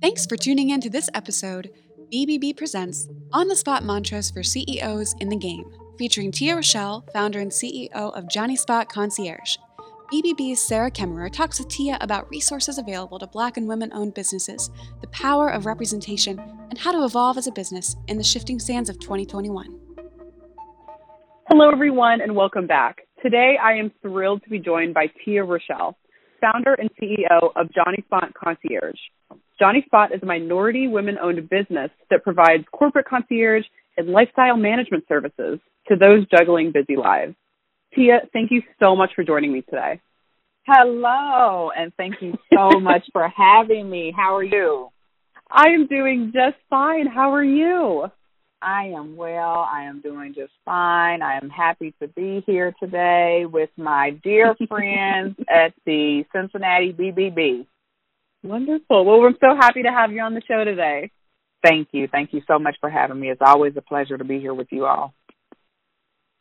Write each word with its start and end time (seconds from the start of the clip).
Thanks 0.00 0.24
for 0.24 0.38
tuning 0.38 0.70
in 0.70 0.80
to 0.80 0.88
this 0.88 1.10
episode. 1.12 1.70
BBB 2.10 2.56
presents 2.56 3.06
On 3.34 3.48
the 3.48 3.54
Spot 3.54 3.84
Mantras 3.84 4.30
for 4.30 4.42
CEOs 4.42 5.14
in 5.20 5.28
the 5.28 5.36
Game, 5.36 5.70
featuring 5.98 6.32
Tia 6.32 6.54
Rochelle, 6.54 7.04
founder 7.12 7.38
and 7.38 7.50
CEO 7.50 7.90
of 7.92 8.26
Johnny 8.26 8.56
Spot 8.56 8.88
Concierge. 8.88 9.58
BBB's 10.10 10.58
Sarah 10.58 10.90
Kemmerer 10.90 11.30
talks 11.30 11.58
with 11.58 11.68
Tia 11.68 11.98
about 12.00 12.30
resources 12.30 12.78
available 12.78 13.18
to 13.18 13.26
Black 13.26 13.58
and 13.58 13.68
women 13.68 13.92
owned 13.92 14.14
businesses, 14.14 14.70
the 15.02 15.06
power 15.08 15.50
of 15.50 15.66
representation, 15.66 16.38
and 16.70 16.78
how 16.78 16.92
to 16.92 17.04
evolve 17.04 17.36
as 17.36 17.46
a 17.46 17.52
business 17.52 17.94
in 18.08 18.16
the 18.16 18.24
shifting 18.24 18.58
sands 18.58 18.88
of 18.88 18.98
2021. 19.00 19.78
Hello, 21.48 21.70
everyone, 21.70 22.22
and 22.22 22.34
welcome 22.34 22.66
back. 22.66 23.02
Today, 23.22 23.56
I 23.62 23.74
am 23.74 23.92
thrilled 24.00 24.44
to 24.44 24.48
be 24.48 24.60
joined 24.60 24.94
by 24.94 25.08
Tia 25.22 25.44
Rochelle, 25.44 25.98
founder 26.40 26.72
and 26.72 26.88
CEO 26.98 27.52
of 27.54 27.70
Johnny 27.74 28.02
Spot 28.06 28.32
Concierge. 28.32 28.96
Johnny 29.60 29.82
Spot 29.84 30.12
is 30.14 30.22
a 30.22 30.26
minority 30.26 30.88
women 30.88 31.18
owned 31.22 31.48
business 31.50 31.90
that 32.08 32.24
provides 32.24 32.64
corporate 32.72 33.06
concierge 33.06 33.64
and 33.98 34.08
lifestyle 34.08 34.56
management 34.56 35.04
services 35.06 35.60
to 35.86 35.96
those 35.96 36.26
juggling 36.34 36.72
busy 36.72 36.96
lives. 36.96 37.34
Tia, 37.94 38.20
thank 38.32 38.50
you 38.50 38.62
so 38.78 38.96
much 38.96 39.10
for 39.14 39.22
joining 39.22 39.52
me 39.52 39.60
today. 39.60 40.00
Hello, 40.66 41.70
and 41.76 41.92
thank 41.98 42.14
you 42.22 42.38
so 42.54 42.70
much 42.80 43.02
for 43.12 43.28
having 43.28 43.90
me. 43.90 44.14
How 44.16 44.34
are 44.36 44.42
you? 44.42 44.88
I 45.50 45.68
am 45.68 45.86
doing 45.86 46.32
just 46.32 46.56
fine. 46.70 47.06
How 47.06 47.34
are 47.34 47.44
you? 47.44 48.06
I 48.62 48.92
am 48.96 49.16
well. 49.16 49.66
I 49.70 49.84
am 49.84 50.00
doing 50.00 50.32
just 50.34 50.52
fine. 50.64 51.22
I 51.22 51.38
am 51.42 51.50
happy 51.50 51.94
to 52.00 52.08
be 52.08 52.42
here 52.46 52.74
today 52.80 53.44
with 53.50 53.70
my 53.76 54.10
dear 54.22 54.54
friends 54.68 55.36
at 55.50 55.74
the 55.84 56.24
Cincinnati 56.32 56.92
BBB. 56.92 57.66
Wonderful. 58.42 59.04
Well, 59.04 59.20
we're 59.20 59.32
so 59.32 59.54
happy 59.58 59.82
to 59.82 59.90
have 59.90 60.12
you 60.12 60.22
on 60.22 60.34
the 60.34 60.42
show 60.48 60.64
today. 60.64 61.10
Thank 61.62 61.88
you. 61.92 62.08
Thank 62.10 62.32
you 62.32 62.40
so 62.46 62.58
much 62.58 62.76
for 62.80 62.88
having 62.88 63.20
me. 63.20 63.30
It's 63.30 63.42
always 63.44 63.74
a 63.76 63.82
pleasure 63.82 64.16
to 64.16 64.24
be 64.24 64.40
here 64.40 64.54
with 64.54 64.68
you 64.70 64.86
all. 64.86 65.12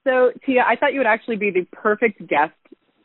So, 0.06 0.32
Tia, 0.46 0.64
I 0.66 0.76
thought 0.78 0.94
you 0.94 1.00
would 1.00 1.08
actually 1.08 1.36
be 1.36 1.52
the 1.52 1.66
perfect 1.74 2.26
guest 2.26 2.54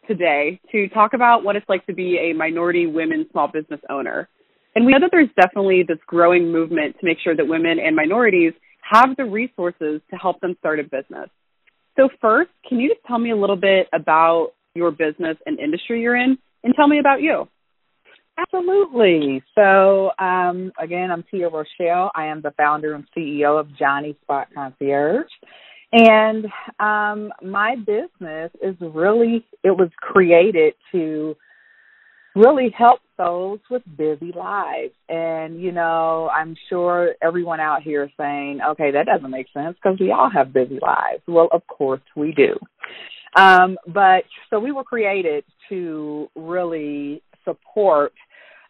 today 0.06 0.60
to 0.70 0.88
talk 0.88 1.12
about 1.12 1.42
what 1.42 1.56
it's 1.56 1.68
like 1.68 1.84
to 1.86 1.92
be 1.92 2.18
a 2.18 2.36
minority 2.36 2.86
women 2.86 3.26
small 3.32 3.48
business 3.48 3.80
owner. 3.90 4.28
And 4.76 4.86
we 4.86 4.92
know 4.92 5.00
that 5.00 5.10
there's 5.10 5.28
definitely 5.40 5.82
this 5.86 5.98
growing 6.06 6.52
movement 6.52 6.96
to 7.00 7.06
make 7.06 7.18
sure 7.22 7.34
that 7.34 7.46
women 7.46 7.78
and 7.78 7.96
minorities 7.96 8.52
have 8.88 9.16
the 9.16 9.24
resources 9.24 10.00
to 10.10 10.16
help 10.16 10.40
them 10.40 10.56
start 10.58 10.78
a 10.78 10.84
business. 10.84 11.28
So 11.96 12.08
first, 12.20 12.50
can 12.68 12.78
you 12.80 12.88
just 12.88 13.04
tell 13.06 13.18
me 13.18 13.30
a 13.30 13.36
little 13.36 13.56
bit 13.56 13.88
about 13.92 14.52
your 14.74 14.90
business 14.90 15.36
and 15.46 15.58
industry 15.58 16.02
you're 16.02 16.16
in 16.16 16.38
and 16.62 16.74
tell 16.74 16.88
me 16.88 16.98
about 16.98 17.22
you? 17.22 17.48
Absolutely. 18.36 19.42
So, 19.54 20.10
um, 20.18 20.72
again, 20.78 21.10
I'm 21.10 21.24
Tia 21.30 21.48
Rochelle. 21.48 22.10
I 22.14 22.26
am 22.26 22.40
the 22.42 22.52
founder 22.56 22.94
and 22.94 23.04
CEO 23.16 23.58
of 23.58 23.68
Johnny 23.78 24.16
Spot 24.22 24.48
Concierge. 24.54 25.30
And 25.92 26.46
um, 26.80 27.32
my 27.42 27.76
business 27.76 28.50
is 28.60 28.74
really, 28.80 29.44
it 29.62 29.70
was 29.70 29.90
created 30.00 30.74
to 30.90 31.36
really 32.34 32.74
help 32.76 32.98
those 33.16 33.60
with 33.70 33.82
busy 33.96 34.32
lives. 34.32 34.94
And, 35.08 35.62
you 35.62 35.70
know, 35.70 36.28
I'm 36.34 36.56
sure 36.68 37.14
everyone 37.22 37.60
out 37.60 37.82
here 37.82 38.02
is 38.02 38.10
saying, 38.18 38.58
okay, 38.70 38.90
that 38.90 39.06
doesn't 39.06 39.30
make 39.30 39.46
sense 39.54 39.76
because 39.80 40.00
we 40.00 40.10
all 40.10 40.30
have 40.30 40.52
busy 40.52 40.80
lives. 40.82 41.22
Well, 41.28 41.48
of 41.52 41.64
course 41.68 42.02
we 42.16 42.32
do. 42.32 42.58
Um, 43.36 43.76
but 43.86 44.24
so 44.50 44.58
we 44.58 44.72
were 44.72 44.82
created 44.84 45.44
to 45.68 46.28
really 46.34 47.22
support 47.44 48.12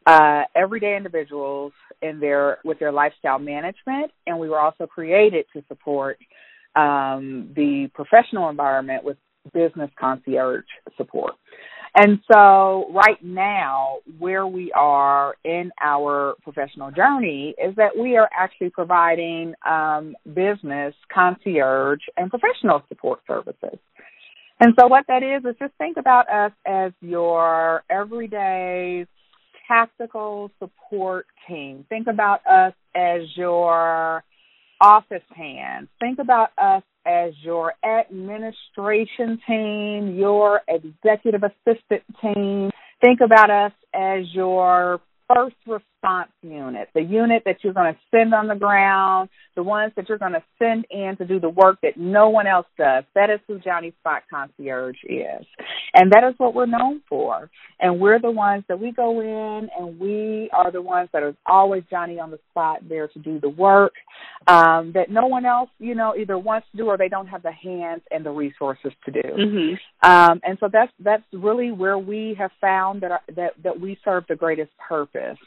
uh, 0.07 0.43
everyday 0.55 0.97
individuals 0.97 1.73
in 2.03 2.21
their 2.21 2.59
with 2.65 2.79
their 2.79 2.93
lifestyle 2.93 3.39
management, 3.39 4.11
and 4.27 4.39
we 4.39 4.49
were 4.49 4.61
also 4.61 4.87
created 4.87 5.47
to 5.53 5.63
support 5.69 6.19
um, 6.77 7.53
the 7.55 7.89
professional 7.95 8.51
environment 8.51 9.05
with 9.05 9.17
business 9.53 9.91
concierge 9.99 10.65
support. 10.97 11.35
And 11.97 12.19
so, 12.31 12.91
right 12.93 13.23
now, 13.23 13.99
where 14.19 14.49
we 14.49 14.73
are 14.73 15.37
in 15.45 15.71
our 15.81 16.35
professional 16.43 16.91
journey 16.91 17.55
is 17.63 17.77
that 17.77 17.97
we 17.97 18.17
are 18.17 18.29
actually 18.37 18.71
providing 18.71 19.55
um, 19.65 20.17
business, 20.35 20.93
concierge, 21.13 22.01
and 22.17 22.31
professional 22.31 22.83
support 22.89 23.21
services. 23.29 23.79
And 24.59 24.75
so, 24.79 24.89
what 24.89 25.05
that 25.07 25.23
is, 25.23 25.45
is 25.49 25.55
just 25.61 25.73
think 25.79 25.97
about 25.97 26.29
us 26.29 26.51
as 26.67 26.91
your 27.01 27.85
everyday 27.89 29.07
tactical 29.69 30.51
support 30.59 31.27
team. 31.49 31.85
Think 31.89 32.07
about 32.07 32.41
us 32.47 32.75
as 32.95 33.23
your 33.37 34.23
office 34.81 35.23
hands. 35.35 35.89
Think 36.01 36.19
about 36.19 36.51
us 36.59 36.83
as 37.07 37.33
your 37.43 37.75
administration 37.85 39.39
team, 39.47 40.17
your 40.17 40.63
executive 40.69 41.43
assistant 41.43 42.03
team. 42.21 42.71
Think 43.03 43.21
about 43.25 43.51
us 43.51 43.73
as 43.95 44.25
your 44.33 45.01
first 45.35 45.57
response 46.05 46.31
unit, 46.43 46.89
the 46.95 47.03
unit 47.03 47.43
that 47.47 47.57
you're 47.63 47.73
going 47.73 47.93
to 47.93 47.99
send 48.11 48.35
on 48.35 48.49
the 48.49 48.55
ground, 48.55 49.29
the 49.57 49.63
ones 49.63 49.93
that 49.97 50.09
you're 50.09 50.19
going 50.19 50.33
to 50.33 50.43
send 50.59 50.87
in 50.91 51.17
to 51.17 51.25
do 51.25 51.41
the 51.41 51.49
work 51.49 51.79
that 51.83 51.97
no 51.97 52.29
one 52.29 52.47
else 52.47 52.67
does. 52.77 53.05
That 53.15 53.31
is 53.31 53.41
who 53.47 53.59
Johnny 53.59 53.93
Spot 54.01 54.23
Concierge 54.31 54.97
is. 55.05 55.47
And 55.95 56.13
that 56.13 56.25
is 56.29 56.35
what 56.39 56.55
we're 56.55 56.67
known 56.67 57.03
for. 57.09 57.51
And 57.81 58.01
we're 58.01 58.21
the 58.21 58.31
ones 58.31 58.65
that 58.69 58.79
we 58.79 58.93
go 58.93 59.21
in 59.21 59.69
and 59.79 59.99
we 59.99 60.51
are 60.53 60.71
the 60.71 60.83
ones 60.83 61.09
that 61.13 61.23
are 61.23 61.35
always 61.47 61.85
Johnny 61.91 62.19
on 62.19 62.31
the 62.31 62.39
spot 62.51 62.81
there 62.89 63.09
to 63.09 63.19
do 63.19 63.41
the 63.41 63.49
work 63.49 63.93
um, 64.47 64.93
that 64.95 65.11
no 65.11 65.27
one 65.27 65.47
else, 65.47 65.71
you 65.79 65.95
know, 65.95 66.15
either 66.17 66.39
wants 66.39 66.67
to 66.73 66.77
do 66.77 66.87
or 66.87 66.99
they 66.99 67.09
don't 67.09 67.29
have 67.29 67.43
the 67.43 67.53
hands 67.53 68.03
and 68.11 68.25
the 68.25 68.31
resources 68.31 68.93
to 69.05 69.11
do. 69.11 69.23
Mm-hmm. 69.23 70.11
Um, 70.11 70.41
and 70.45 70.59
so 70.61 70.69
that's 70.71 70.93
that's 71.01 71.23
really 71.33 71.71
where 71.71 71.99
we 71.99 72.37
have 72.39 72.51
found 72.61 73.03
that 73.03 73.13
our, 73.13 73.21
that 73.37 73.53
that 73.63 73.81
we 73.81 73.99
serve 74.05 74.25
the 74.29 74.37
greatest 74.37 74.71
purpose 74.89 75.39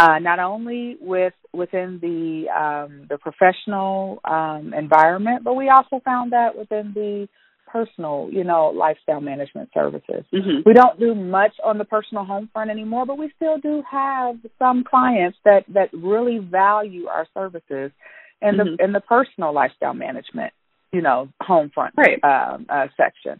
uh, 0.00 0.18
not 0.18 0.38
only 0.38 0.96
with 1.00 1.34
within 1.52 1.98
the 2.00 2.48
um, 2.50 3.06
the 3.08 3.18
professional 3.18 4.18
um, 4.24 4.72
environment, 4.76 5.44
but 5.44 5.54
we 5.54 5.68
also 5.68 6.00
found 6.02 6.32
that 6.32 6.56
within 6.56 6.92
the 6.94 7.28
personal, 7.70 8.28
you 8.32 8.42
know, 8.42 8.72
lifestyle 8.74 9.20
management 9.20 9.68
services. 9.72 10.24
Mm-hmm. 10.34 10.62
We 10.66 10.72
don't 10.72 10.98
do 10.98 11.14
much 11.14 11.52
on 11.62 11.78
the 11.78 11.84
personal 11.84 12.24
home 12.24 12.48
front 12.52 12.70
anymore, 12.70 13.04
but 13.06 13.18
we 13.18 13.30
still 13.36 13.58
do 13.58 13.82
have 13.90 14.36
some 14.58 14.84
clients 14.84 15.38
that 15.44 15.64
that 15.74 15.90
really 15.92 16.38
value 16.38 17.06
our 17.06 17.26
services 17.34 17.92
in 18.40 18.56
the 18.56 18.64
Mm-hmm. 18.64 18.84
in 18.84 18.92
the 18.92 19.00
personal 19.00 19.52
lifestyle 19.52 19.94
management, 19.94 20.54
you 20.92 21.02
know, 21.02 21.28
home 21.42 21.70
front 21.74 21.94
Right. 21.96 22.18
um, 22.24 22.66
uh, 22.70 22.86
section. 22.96 23.38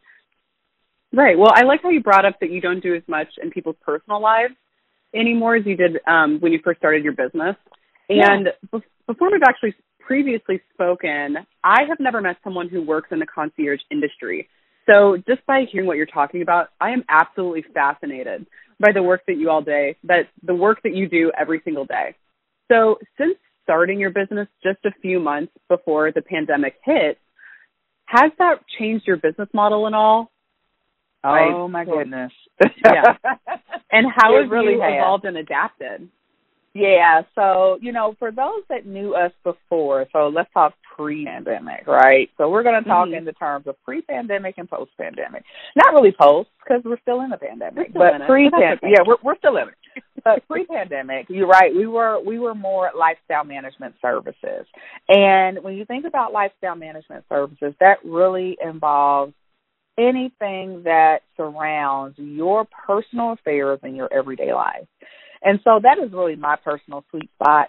Right. 1.12 1.36
Well, 1.38 1.52
I 1.54 1.62
like 1.64 1.80
how 1.82 1.90
you 1.90 2.02
brought 2.02 2.26
up 2.26 2.38
that 2.40 2.50
you 2.50 2.60
don't 2.60 2.82
do 2.82 2.94
as 2.94 3.02
much 3.08 3.28
in 3.42 3.50
people's 3.50 3.80
personal 3.82 4.20
lives 4.20 4.54
anymore 5.14 5.56
as 5.56 5.66
you 5.66 5.76
did 5.76 5.98
um, 6.06 6.38
when 6.40 6.52
you 6.52 6.60
first 6.62 6.78
started 6.78 7.04
your 7.04 7.12
business. 7.12 7.56
And 8.08 8.48
be- 8.72 8.78
before 9.06 9.30
we've 9.30 9.42
actually 9.46 9.74
previously 9.98 10.60
spoken, 10.72 11.36
I 11.62 11.82
have 11.88 12.00
never 12.00 12.20
met 12.20 12.36
someone 12.42 12.68
who 12.68 12.82
works 12.82 13.08
in 13.12 13.18
the 13.18 13.26
concierge 13.26 13.80
industry. 13.90 14.48
So 14.86 15.16
just 15.28 15.44
by 15.46 15.64
hearing 15.70 15.86
what 15.86 15.96
you're 15.96 16.06
talking 16.06 16.42
about, 16.42 16.68
I 16.80 16.90
am 16.90 17.04
absolutely 17.08 17.64
fascinated 17.72 18.46
by 18.80 18.92
the 18.92 19.02
work 19.02 19.22
that 19.26 19.36
you 19.36 19.50
all 19.50 19.62
day, 19.62 19.96
that 20.04 20.28
the 20.42 20.54
work 20.54 20.82
that 20.82 20.94
you 20.94 21.08
do 21.08 21.30
every 21.38 21.60
single 21.64 21.84
day. 21.84 22.16
So 22.70 22.98
since 23.18 23.36
starting 23.62 24.00
your 24.00 24.10
business 24.10 24.48
just 24.64 24.78
a 24.84 24.90
few 25.00 25.20
months 25.20 25.52
before 25.68 26.10
the 26.12 26.22
pandemic 26.22 26.74
hit, 26.84 27.18
has 28.06 28.32
that 28.38 28.56
changed 28.78 29.06
your 29.06 29.16
business 29.16 29.48
model 29.54 29.86
at 29.86 29.94
all? 29.94 30.32
Oh 31.22 31.68
my 31.68 31.84
goodness. 31.84 32.32
Yeah. 32.84 33.16
And 33.92 34.06
how 34.14 34.36
It 34.36 34.42
have 34.42 34.50
really 34.52 34.74
you 34.74 34.80
has. 34.82 34.92
evolved 34.94 35.24
and 35.24 35.36
adapted? 35.36 36.08
Yeah, 36.74 37.22
so 37.34 37.78
you 37.82 37.90
know, 37.90 38.14
for 38.20 38.30
those 38.30 38.62
that 38.68 38.86
knew 38.86 39.14
us 39.14 39.32
before, 39.42 40.06
so 40.12 40.28
let's 40.28 40.48
talk 40.54 40.74
pre-pandemic, 40.96 41.88
right? 41.88 42.30
So 42.38 42.48
we're 42.48 42.62
going 42.62 42.80
to 42.80 42.88
talk 42.88 43.08
Mhm. 43.08 43.16
in 43.18 43.24
the 43.24 43.32
terms 43.32 43.66
of 43.66 43.74
pre-pandemic 43.84 44.56
and 44.58 44.70
post-pandemic. 44.70 45.42
Not 45.74 45.92
really 45.94 46.12
post 46.12 46.48
because 46.62 46.82
we're 46.84 47.00
still 47.00 47.22
in 47.22 47.30
the 47.30 47.38
pandemic, 47.38 47.92
but 47.92 48.24
pre-pandemic, 48.28 48.78
yeah, 48.84 49.02
we're 49.04 49.16
we're 49.24 49.36
still 49.38 49.56
in 49.56 49.68
it. 49.68 49.74
But 50.22 50.46
pre-pandemic, 50.46 51.26
you're 51.28 51.48
right. 51.48 51.74
We 51.74 51.88
were 51.88 52.20
we 52.24 52.38
were 52.38 52.54
more 52.54 52.92
lifestyle 52.96 53.42
management 53.42 53.96
services, 54.00 54.66
and 55.08 55.64
when 55.64 55.74
you 55.74 55.84
think 55.84 56.04
about 56.04 56.32
lifestyle 56.32 56.76
management 56.76 57.24
services, 57.28 57.74
that 57.80 57.98
really 58.04 58.56
involves 58.62 59.32
anything 60.00 60.82
that 60.84 61.18
surrounds 61.36 62.16
your 62.18 62.66
personal 62.86 63.32
affairs 63.32 63.80
and 63.82 63.96
your 63.96 64.12
everyday 64.12 64.52
life. 64.52 64.86
And 65.42 65.60
so 65.64 65.80
that 65.82 65.98
is 66.04 66.12
really 66.12 66.36
my 66.36 66.56
personal 66.56 67.04
sweet 67.10 67.30
spot. 67.40 67.68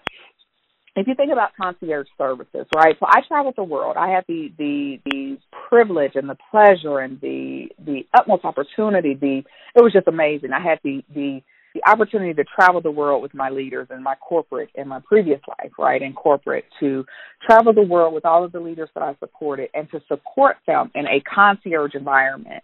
If 0.94 1.06
you 1.06 1.14
think 1.14 1.32
about 1.32 1.50
concierge 1.58 2.06
services, 2.18 2.66
right? 2.76 2.96
So 3.00 3.06
I 3.08 3.20
travel 3.26 3.52
the 3.56 3.64
world. 3.64 3.96
I 3.96 4.08
had 4.10 4.24
the 4.28 4.52
the 4.58 4.98
the 5.06 5.38
privilege 5.68 6.12
and 6.16 6.28
the 6.28 6.36
pleasure 6.50 6.98
and 6.98 7.18
the 7.20 7.68
the 7.82 8.02
utmost 8.12 8.44
opportunity. 8.44 9.14
The 9.14 9.38
it 9.74 9.82
was 9.82 9.94
just 9.94 10.06
amazing. 10.06 10.50
I 10.52 10.60
had 10.60 10.80
the 10.84 11.02
the 11.14 11.42
the 11.74 11.82
opportunity 11.88 12.34
to 12.34 12.44
travel 12.44 12.80
the 12.80 12.90
world 12.90 13.22
with 13.22 13.34
my 13.34 13.48
leaders 13.50 13.88
in 13.90 14.02
my 14.02 14.14
corporate 14.16 14.70
in 14.74 14.88
my 14.88 15.00
previous 15.00 15.40
life, 15.48 15.72
right, 15.78 16.02
in 16.02 16.12
corporate, 16.12 16.64
to 16.80 17.04
travel 17.44 17.72
the 17.72 17.82
world 17.82 18.14
with 18.14 18.24
all 18.24 18.44
of 18.44 18.52
the 18.52 18.60
leaders 18.60 18.90
that 18.94 19.02
I 19.02 19.14
supported 19.18 19.70
and 19.74 19.90
to 19.90 20.00
support 20.08 20.56
them 20.66 20.90
in 20.94 21.06
a 21.06 21.20
concierge 21.20 21.94
environment 21.94 22.62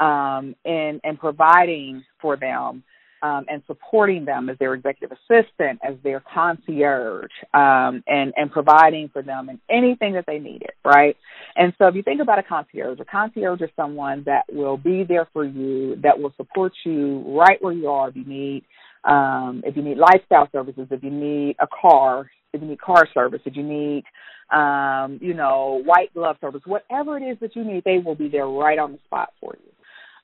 um, 0.00 0.54
and, 0.64 1.00
and 1.04 1.18
providing 1.18 2.04
for 2.20 2.36
them 2.36 2.82
um, 3.22 3.46
and 3.48 3.62
supporting 3.66 4.24
them 4.24 4.48
as 4.48 4.58
their 4.58 4.74
executive 4.74 5.16
assistant, 5.16 5.80
as 5.82 5.96
their 6.02 6.22
concierge, 6.32 7.30
um, 7.54 8.02
and 8.06 8.32
and 8.36 8.50
providing 8.50 9.08
for 9.08 9.22
them 9.22 9.48
and 9.48 9.58
anything 9.68 10.14
that 10.14 10.24
they 10.26 10.38
needed, 10.38 10.70
right? 10.84 11.16
And 11.56 11.72
so, 11.78 11.86
if 11.86 11.94
you 11.94 12.02
think 12.02 12.20
about 12.20 12.38
a 12.38 12.42
concierge, 12.42 13.00
a 13.00 13.04
concierge 13.04 13.60
is 13.60 13.70
someone 13.76 14.22
that 14.26 14.44
will 14.50 14.76
be 14.76 15.04
there 15.04 15.28
for 15.32 15.44
you, 15.44 15.96
that 16.02 16.18
will 16.18 16.32
support 16.36 16.72
you 16.84 17.24
right 17.26 17.60
where 17.62 17.72
you 17.72 17.88
are. 17.88 18.08
If 18.08 18.16
you 18.16 18.24
need, 18.24 18.64
um, 19.04 19.62
if 19.64 19.76
you 19.76 19.82
need 19.82 19.98
lifestyle 19.98 20.48
services, 20.52 20.86
if 20.90 21.02
you 21.02 21.10
need 21.10 21.56
a 21.60 21.66
car, 21.66 22.30
if 22.52 22.62
you 22.62 22.68
need 22.68 22.80
car 22.80 23.06
service, 23.12 23.40
if 23.44 23.56
you 23.56 23.62
need, 23.62 24.04
um, 24.52 25.18
you 25.20 25.34
know, 25.34 25.82
white 25.84 26.12
glove 26.14 26.36
service, 26.40 26.62
whatever 26.64 27.16
it 27.18 27.22
is 27.22 27.36
that 27.40 27.54
you 27.54 27.64
need, 27.64 27.84
they 27.84 27.98
will 27.98 28.14
be 28.14 28.28
there 28.28 28.46
right 28.46 28.78
on 28.78 28.92
the 28.92 28.98
spot 29.06 29.32
for 29.40 29.56
you. 29.62 29.72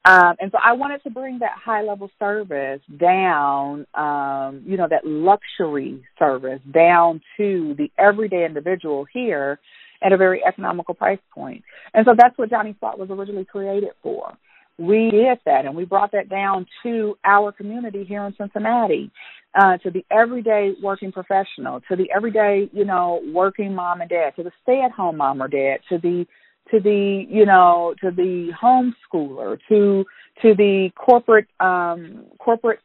Um, 0.07 0.35
and 0.39 0.53
so 0.53 0.59
I 0.63 0.75
wanted 0.75 1.03
to 1.05 1.11
bring 1.11 1.39
that 1.39 1.53
high 1.57 1.83
level 1.83 2.11
service 2.19 2.81
down, 2.99 3.87
um, 3.95 4.63
you 4.67 4.77
know, 4.77 4.87
that 4.89 5.07
luxury 5.07 6.05
service 6.19 6.61
down 6.71 7.23
to 7.39 7.75
the 7.79 7.91
everyday 7.99 8.45
individual 8.45 9.07
here 9.11 9.59
at 10.03 10.13
a 10.13 10.19
very 10.19 10.45
economical 10.45 10.95
price 10.95 11.21
point. 11.35 11.65
And 11.95 12.05
so 12.05 12.15
that's 12.17 12.37
what 12.37 12.51
Johnny 12.51 12.75
Spot 12.75 12.99
was 12.99 13.09
originally 13.11 13.47
created 13.47 13.91
for. 14.03 14.37
We 14.77 15.11
did 15.11 15.39
that 15.47 15.65
and 15.65 15.75
we 15.75 15.85
brought 15.85 16.13
that 16.13 16.29
down 16.29 16.67
to 16.83 17.17
our 17.25 17.53
community 17.53 18.05
here 18.05 18.25
in 18.27 18.35
Cincinnati, 18.37 19.11
uh, 19.55 19.79
to 19.79 19.91
the 19.91 20.05
everyday 20.11 20.75
working 20.83 21.13
professional, 21.13 21.81
to 21.89 21.97
the 21.97 22.11
everyday, 22.15 22.69
you 22.73 22.85
know, 22.85 23.23
working 23.33 23.75
mom 23.75 24.03
and 24.03 24.11
dad, 24.11 24.35
to 24.37 24.43
the 24.43 24.51
stay 24.63 24.83
at 24.85 24.91
home 24.91 25.17
mom 25.17 25.41
or 25.41 25.49
dad, 25.49 25.79
to 25.89 25.97
the 25.99 26.27
to 26.71 26.81
the 26.81 27.25
you 27.29 27.47
know 27.47 27.95
to 28.01 28.11
the 28.11 28.51
homeschooler 28.61 29.59
to 29.69 30.05
to 30.43 30.55
the 30.55 30.91
corporate 30.97 31.47
um 31.61 32.25
corporate 32.39 32.81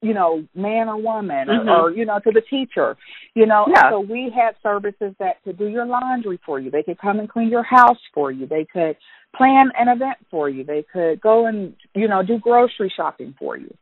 you 0.00 0.14
know 0.14 0.44
man 0.54 0.88
or 0.88 0.96
woman 0.96 1.48
mm-hmm. 1.48 1.68
or, 1.68 1.88
or, 1.88 1.90
you 1.90 2.04
know 2.04 2.18
to 2.20 2.30
the 2.30 2.42
teacher 2.42 2.96
you 3.34 3.46
know. 3.46 3.66
Yeah. 3.68 3.90
so 3.90 4.00
we 4.00 4.32
had 4.34 4.54
services 4.62 5.14
that 5.18 5.42
could 5.44 5.58
do 5.58 5.66
your 5.68 5.86
laundry 5.86 6.40
for 6.44 6.58
you. 6.58 6.70
They 6.70 6.82
could 6.82 6.98
come 6.98 7.18
and 7.18 7.28
clean 7.28 7.50
your 7.50 7.62
house 7.62 8.00
for 8.12 8.32
you. 8.32 8.46
They 8.46 8.64
could 8.64 8.96
plan 9.36 9.70
an 9.78 9.88
event 9.88 10.18
for 10.30 10.48
you. 10.48 10.64
They 10.64 10.84
could 10.92 11.20
go 11.20 11.46
and 11.46 11.74
you 11.94 12.08
know 12.08 12.22
do 12.22 12.38
grocery 12.38 12.92
shopping 12.94 13.34
for 13.38 13.56
you. 13.56 13.72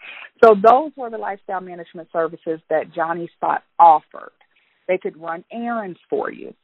So 0.42 0.54
those 0.54 0.92
were 0.96 1.10
the 1.10 1.18
lifestyle 1.18 1.60
management 1.60 2.08
services 2.12 2.60
that 2.70 2.92
johnny 2.94 3.30
spot 3.36 3.62
offered. 3.78 4.32
They 4.88 4.98
could 4.98 5.20
run 5.20 5.44
errands 5.50 5.98
for 6.08 6.30
you 6.30 6.54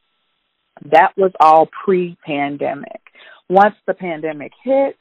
that 0.91 1.13
was 1.17 1.31
all 1.39 1.69
pre 1.85 2.17
pandemic. 2.25 3.01
Once 3.49 3.75
the 3.85 3.93
pandemic 3.93 4.51
hit, 4.63 4.97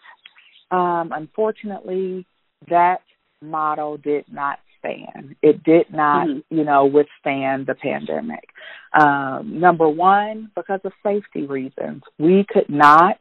um, 0.70 1.10
unfortunately, 1.14 2.26
that 2.68 3.00
model 3.40 3.96
did 3.96 4.24
not 4.30 4.58
stand. 4.78 5.36
It 5.42 5.62
did 5.62 5.92
not, 5.92 6.26
mm-hmm. 6.26 6.56
you 6.56 6.64
know, 6.64 6.86
withstand 6.86 7.66
the 7.66 7.74
pandemic. 7.74 8.48
Um, 8.98 9.60
number 9.60 9.88
one, 9.88 10.50
because 10.54 10.80
of 10.84 10.92
safety 11.02 11.46
reasons, 11.46 12.02
we 12.18 12.44
could 12.48 12.68
not. 12.68 13.18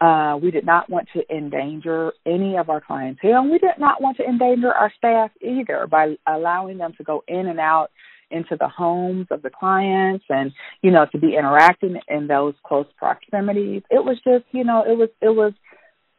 Uh, 0.00 0.38
we 0.40 0.52
did 0.52 0.64
not 0.64 0.88
want 0.88 1.08
to 1.12 1.22
endanger 1.28 2.12
any 2.24 2.56
of 2.56 2.70
our 2.70 2.80
clientele, 2.80 3.42
we 3.42 3.58
did 3.58 3.78
not 3.80 4.00
want 4.00 4.16
to 4.16 4.22
endanger 4.22 4.72
our 4.72 4.92
staff 4.96 5.28
either 5.40 5.88
by 5.90 6.14
allowing 6.24 6.78
them 6.78 6.92
to 6.96 7.02
go 7.02 7.24
in 7.26 7.48
and 7.48 7.58
out 7.58 7.90
into 8.30 8.56
the 8.58 8.68
homes 8.68 9.26
of 9.30 9.42
the 9.42 9.50
clients 9.50 10.24
and 10.28 10.52
you 10.82 10.90
know 10.90 11.06
to 11.12 11.18
be 11.18 11.36
interacting 11.36 11.98
in 12.08 12.26
those 12.26 12.54
close 12.64 12.86
proximities. 12.96 13.82
It 13.90 14.04
was 14.04 14.18
just 14.24 14.44
you 14.52 14.64
know 14.64 14.84
it 14.86 14.96
was 14.96 15.08
it 15.20 15.30
was 15.30 15.52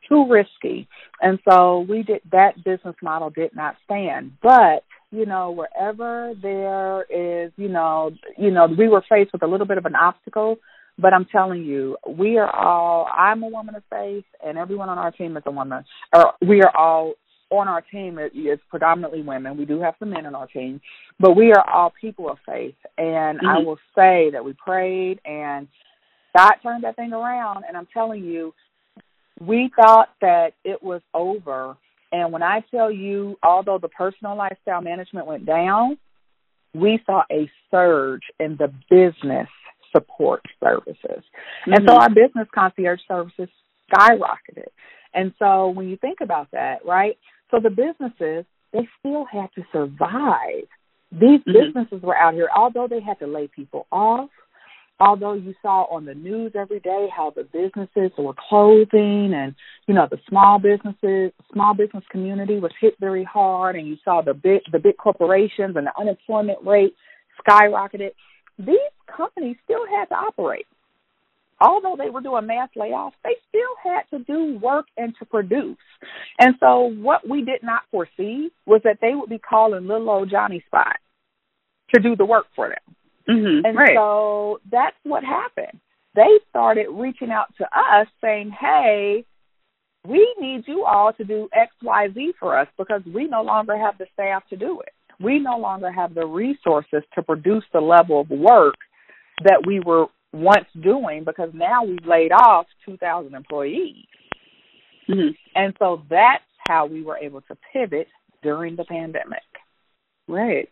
too 0.08 0.26
risky. 0.28 0.88
And 1.22 1.40
so 1.50 1.86
we 1.88 2.04
did 2.04 2.22
that 2.32 2.64
business 2.64 2.96
model 3.02 3.30
did 3.30 3.56
not 3.56 3.76
stand. 3.86 4.34
But 4.42 4.84
you 5.12 5.26
know 5.26 5.52
wherever 5.52 6.34
there 6.42 7.04
is 7.04 7.52
you 7.58 7.70
know 7.70 8.12
you 8.38 8.52
know 8.52 8.68
we 8.78 8.88
were 8.88 9.04
faced 9.10 9.34
with 9.34 9.44
a 9.44 9.48
little 9.48 9.68
bit 9.68 9.78
of 9.78 9.86
an 9.86 9.96
obstacle. 9.96 10.58
But 11.02 11.14
I'm 11.14 11.24
telling 11.24 11.64
you, 11.64 11.96
we 12.10 12.38
are 12.40 12.54
all, 12.54 13.08
I'm 13.10 13.42
a 13.42 13.48
woman 13.48 13.74
of 13.74 13.84
faith, 13.90 14.26
and 14.46 14.58
everyone 14.58 14.90
on 14.90 14.98
our 14.98 15.12
team 15.12 15.38
is 15.38 15.44
a 15.46 15.52
woman, 15.52 15.86
or 16.14 16.34
we 16.46 16.62
are 16.62 16.76
all 16.76 17.14
on 17.52 17.68
our 17.68 17.82
team 17.82 18.20
it 18.20 18.36
is 18.36 18.60
predominantly 18.70 19.22
women. 19.22 19.58
We 19.58 19.66
do 19.66 19.80
have 19.82 19.96
some 20.00 20.12
men 20.12 20.26
on 20.26 20.36
our 20.36 20.48
team, 20.48 20.82
but 21.20 21.36
we 21.36 21.52
are 21.52 21.70
all 21.70 21.92
people 22.00 22.30
of 22.30 22.38
faith. 22.46 22.76
And 22.98 23.40
mm-hmm. 23.40 23.48
I 23.48 23.60
will 23.60 23.80
say 23.96 24.30
that 24.32 24.44
we 24.44 24.54
prayed 24.54 25.20
and 25.26 25.68
God 26.36 26.54
turned 26.62 26.84
that 26.84 26.96
thing 26.96 27.14
around. 27.14 27.64
And 27.68 27.76
I'm 27.76 27.88
telling 27.94 28.24
you, 28.24 28.54
we 29.40 29.72
thought 29.76 30.10
that 30.22 30.54
it 30.64 30.84
was 30.84 31.02
over. 31.14 31.78
And 32.12 32.32
when 32.32 32.44
I 32.44 32.64
tell 32.72 32.92
you, 32.92 33.38
although 33.44 33.78
the 33.78 33.88
personal 33.90 34.36
lifestyle 34.36 34.82
management 34.82 35.28
went 35.28 35.46
down, 35.46 35.98
we 36.74 37.00
saw 37.06 37.24
a 37.32 37.50
surge 37.72 38.24
in 38.40 38.58
the 38.58 38.72
business 38.90 39.48
support 39.92 40.44
services. 40.64 41.00
Mm-hmm. 41.08 41.74
And 41.74 41.88
so 41.88 41.96
our 41.96 42.10
business 42.10 42.48
concierge 42.54 43.00
services 43.08 43.50
skyrocketed. 43.92 44.68
And 45.14 45.34
so 45.40 45.70
when 45.70 45.90
you 45.90 45.98
think 45.98 46.20
about 46.22 46.52
that, 46.52 46.86
right? 46.86 47.18
So 47.52 47.60
the 47.60 47.70
businesses, 47.70 48.46
they 48.74 48.88
still 49.00 49.26
had 49.26 49.48
to 49.56 49.64
survive. 49.72 50.68
These 51.12 51.42
mm-hmm. 51.42 51.52
businesses 51.52 52.02
were 52.04 52.16
out 52.16 52.34
here, 52.34 52.50
although 52.56 52.88
they 52.88 53.02
had 53.02 53.20
to 53.20 53.28
lay 53.28 53.48
people 53.48 53.88
off, 53.92 54.30
although 55.00 55.34
you 55.34 55.56
saw 55.62 55.84
on 55.84 56.06
the 56.06 56.14
news 56.14 56.52
every 56.56 56.80
day 56.80 57.08
how 57.16 57.32
the 57.32 57.44
businesses 57.44 58.12
were 58.18 58.36
closing 58.50 59.34
and 59.34 59.56
you 59.88 59.94
know 59.94 60.08
the 60.10 60.20
small 60.28 60.60
businesses 60.60 61.32
small 61.54 61.74
business 61.74 62.04
community 62.12 62.60
was 62.60 62.72
hit 62.80 62.96
very 63.00 63.24
hard 63.24 63.76
and 63.76 63.88
you 63.88 63.96
saw 64.04 64.22
the 64.22 64.34
big 64.34 64.62
the 64.72 64.80
big 64.80 64.98
corporations 64.98 65.76
and 65.76 65.88
the 65.88 65.92
unemployment 66.00 66.60
rate 66.66 66.94
skyrocketed 67.40 68.12
these 68.58 68.78
companies 69.16 69.56
still 69.64 69.86
had 69.88 70.06
to 70.06 70.16
operate 70.16 70.68
although 71.62 71.96
they 71.98 72.10
were 72.10 72.22
doing 72.22 72.48
mass 72.48 72.70
layoffs, 72.78 73.14
they 73.24 73.36
still 73.50 73.76
had 73.84 74.02
to 74.12 74.24
do 74.24 74.58
work 74.60 74.86
and 74.98 75.14
to 75.20 75.26
produce. 75.26 75.78
And 76.40 76.56
so 76.60 76.92
what 76.98 77.28
we 77.28 77.44
did 77.44 77.64
not 77.64 77.82
foresee 77.92 78.50
was 78.66 78.82
that 78.84 79.00
they 79.02 79.14
would 79.14 79.30
be 79.30 79.40
calling 79.40 79.88
little 79.88 80.10
old 80.10 80.30
Johnny 80.30 80.64
Spot 80.68 80.98
to 81.94 82.02
do 82.02 82.16
the 82.16 82.26
work 82.26 82.46
for 82.56 82.70
them. 82.70 82.96
Mm-hmm, 83.30 83.66
and 83.66 83.78
right. 83.78 83.96
so 83.96 84.60
that's 84.72 84.96
what 85.04 85.24
happened. 85.24 85.80
They 86.16 86.40
started 86.50 86.88
reaching 86.90 87.30
out 87.30 87.54
to 87.58 87.66
us 87.66 88.08
saying, 88.22 88.52
hey, 88.60 89.26
we 90.08 90.34
need 90.40 90.64
you 90.68 90.86
all 90.86 91.14
to 91.14 91.24
do 91.24 91.50
XYZ 91.56 92.34
for 92.40 92.58
us 92.58 92.68
because 92.78 93.02
we 93.14 93.28
no 93.28 93.44
longer 93.44 93.78
have 93.78 93.98
the 93.98 94.08
staff 94.14 94.44
to 94.50 94.56
do 94.56 94.82
it. 94.82 94.94
We 95.22 95.40
no 95.40 95.58
longer 95.58 95.92
have 95.92 96.16
the 96.16 96.26
resources 96.26 97.04
to 97.16 97.22
produce 97.22 97.66
the 97.74 97.82
level 97.82 98.22
of 98.22 98.30
work 98.30 98.76
that 99.44 99.64
we 99.66 99.80
were 99.80 100.08
once 100.32 100.68
doing 100.80 101.24
because 101.26 101.50
now 101.54 101.84
we've 101.84 102.06
laid 102.06 102.32
off 102.32 102.66
2,000 102.86 103.34
employees. 103.34 104.06
Mm-hmm. 105.10 105.30
And 105.56 105.74
so 105.80 106.04
that's 106.10 106.44
how 106.68 106.86
we 106.86 107.02
were 107.02 107.18
able 107.18 107.42
to 107.42 107.58
pivot 107.74 108.08
during 108.44 108.76
the 108.76 108.86
pandemic. 108.86 109.42
Right. 110.28 110.70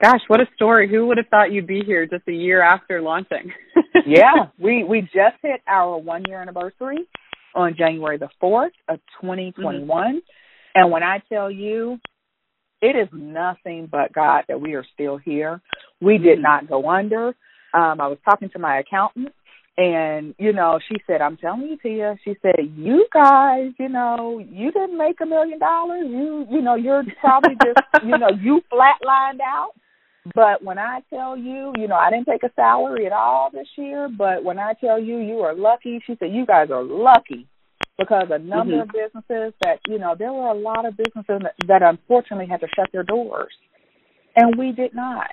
Gosh, 0.00 0.20
what 0.28 0.40
a 0.40 0.46
story. 0.54 0.88
Who 0.88 1.08
would 1.08 1.16
have 1.16 1.26
thought 1.28 1.50
you'd 1.50 1.66
be 1.66 1.82
here 1.84 2.06
just 2.06 2.28
a 2.28 2.32
year 2.32 2.62
after 2.62 3.00
launching? 3.00 3.52
yeah, 4.06 4.46
we 4.56 4.84
we 4.84 5.00
just 5.00 5.36
hit 5.42 5.60
our 5.66 5.98
1 5.98 6.24
year 6.28 6.40
anniversary 6.40 6.98
on 7.56 7.74
January 7.76 8.16
the 8.16 8.28
4th 8.40 8.70
of 8.88 9.00
2021. 9.20 9.88
Mm-hmm. 9.88 10.18
And 10.76 10.92
when 10.92 11.02
I 11.02 11.20
tell 11.28 11.50
you 11.50 11.98
it 12.80 12.96
is 12.96 13.08
nothing 13.12 13.88
but 13.90 14.12
God 14.12 14.44
that 14.48 14.60
we 14.60 14.74
are 14.74 14.84
still 14.94 15.16
here. 15.16 15.60
We 16.00 16.18
did 16.18 16.34
mm-hmm. 16.34 16.42
not 16.42 16.68
go 16.68 16.88
under. 16.88 17.34
Um, 17.74 18.00
I 18.00 18.08
was 18.08 18.18
talking 18.24 18.50
to 18.50 18.58
my 18.58 18.78
accountant 18.78 19.32
and, 19.78 20.34
you 20.38 20.52
know, 20.52 20.80
she 20.88 20.96
said, 21.06 21.20
I'm 21.20 21.36
telling 21.36 21.62
you, 21.62 21.76
Tia, 21.80 22.16
she 22.24 22.34
said, 22.42 22.56
you 22.74 23.06
guys, 23.14 23.70
you 23.78 23.88
know, 23.88 24.40
you 24.40 24.72
didn't 24.72 24.98
make 24.98 25.20
a 25.20 25.26
million 25.26 25.60
dollars. 25.60 26.04
You, 26.08 26.46
you 26.50 26.60
know, 26.60 26.74
you're 26.74 27.04
probably 27.20 27.54
just, 27.64 27.78
you 28.04 28.18
know, 28.18 28.30
you 28.42 28.60
flatlined 28.72 29.40
out. 29.40 29.74
But 30.34 30.64
when 30.64 30.80
I 30.80 31.02
tell 31.10 31.36
you, 31.36 31.72
you 31.76 31.86
know, 31.86 31.94
I 31.94 32.10
didn't 32.10 32.26
take 32.26 32.42
a 32.42 32.52
salary 32.56 33.06
at 33.06 33.12
all 33.12 33.50
this 33.52 33.68
year, 33.76 34.08
but 34.08 34.42
when 34.42 34.58
I 34.58 34.74
tell 34.80 35.00
you 35.00 35.18
you 35.18 35.40
are 35.42 35.54
lucky, 35.54 36.02
she 36.04 36.16
said, 36.18 36.32
you 36.32 36.44
guys 36.44 36.70
are 36.72 36.82
lucky 36.82 37.46
because 37.96 38.26
a 38.32 38.38
number 38.40 38.74
mm-hmm. 38.74 38.82
of 38.82 38.88
businesses 38.88 39.54
that, 39.62 39.78
you 39.86 40.00
know, 40.00 40.16
there 40.18 40.32
were 40.32 40.48
a 40.48 40.54
lot 40.58 40.86
of 40.86 40.96
businesses 40.96 41.40
that, 41.42 41.54
that 41.68 41.82
unfortunately 41.82 42.48
had 42.50 42.60
to 42.60 42.68
shut 42.74 42.88
their 42.92 43.04
doors. 43.04 43.52
And 44.34 44.58
we 44.58 44.72
did 44.72 44.92
not. 44.92 45.30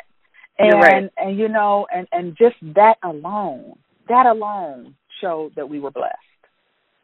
And 0.58 0.74
right. 0.74 1.10
and 1.18 1.38
you 1.38 1.50
know, 1.50 1.86
and 1.94 2.08
and 2.12 2.38
just 2.38 2.56
that 2.76 2.96
alone, 3.04 3.78
that 4.08 4.26
alone 4.26 4.96
showed 5.22 5.54
that 5.56 5.70
we 5.70 5.80
were 5.80 5.92
blessed. 5.92 6.16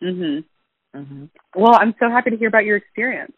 Mhm. 0.01 0.43
Mhm. 0.95 1.29
Well, 1.55 1.75
I'm 1.79 1.93
so 1.99 2.09
happy 2.09 2.31
to 2.31 2.37
hear 2.37 2.47
about 2.47 2.65
your 2.65 2.77
experience. 2.77 3.33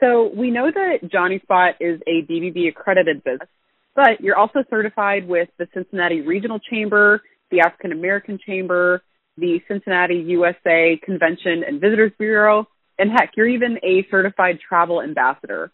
So 0.00 0.30
we 0.34 0.50
know 0.50 0.70
that 0.70 1.10
Johnny 1.10 1.38
Spot 1.40 1.74
is 1.80 2.00
a 2.06 2.22
BBB 2.22 2.68
accredited 2.68 3.22
business, 3.22 3.48
but 3.94 4.20
you're 4.20 4.36
also 4.36 4.64
certified 4.68 5.28
with 5.28 5.48
the 5.58 5.68
Cincinnati 5.72 6.22
Regional 6.22 6.58
Chamber, 6.58 7.22
the 7.50 7.60
African 7.60 7.92
American 7.92 8.38
Chamber, 8.44 9.02
the 9.36 9.60
Cincinnati 9.68 10.16
USA 10.16 10.98
Convention 11.04 11.62
and 11.66 11.80
Visitors 11.80 12.12
Bureau, 12.18 12.66
and 12.98 13.10
heck, 13.10 13.32
you're 13.36 13.48
even 13.48 13.78
a 13.82 14.06
certified 14.10 14.58
travel 14.66 15.02
ambassador. 15.02 15.70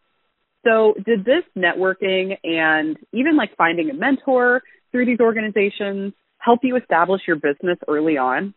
So, 0.69 0.95
did 1.07 1.25
this 1.25 1.45
networking 1.57 2.37
and 2.45 2.99
even 3.13 3.37
like 3.37 3.57
finding 3.57 3.89
a 3.89 3.95
mentor 3.95 4.63
through 4.93 5.07
these 5.07 5.21
organizations 5.21 6.13
help 6.39 6.61
you 6.63 6.77
establish 6.77 7.23
your 7.27 7.37
business 7.37 7.79
early 7.89 8.19
on? 8.19 8.55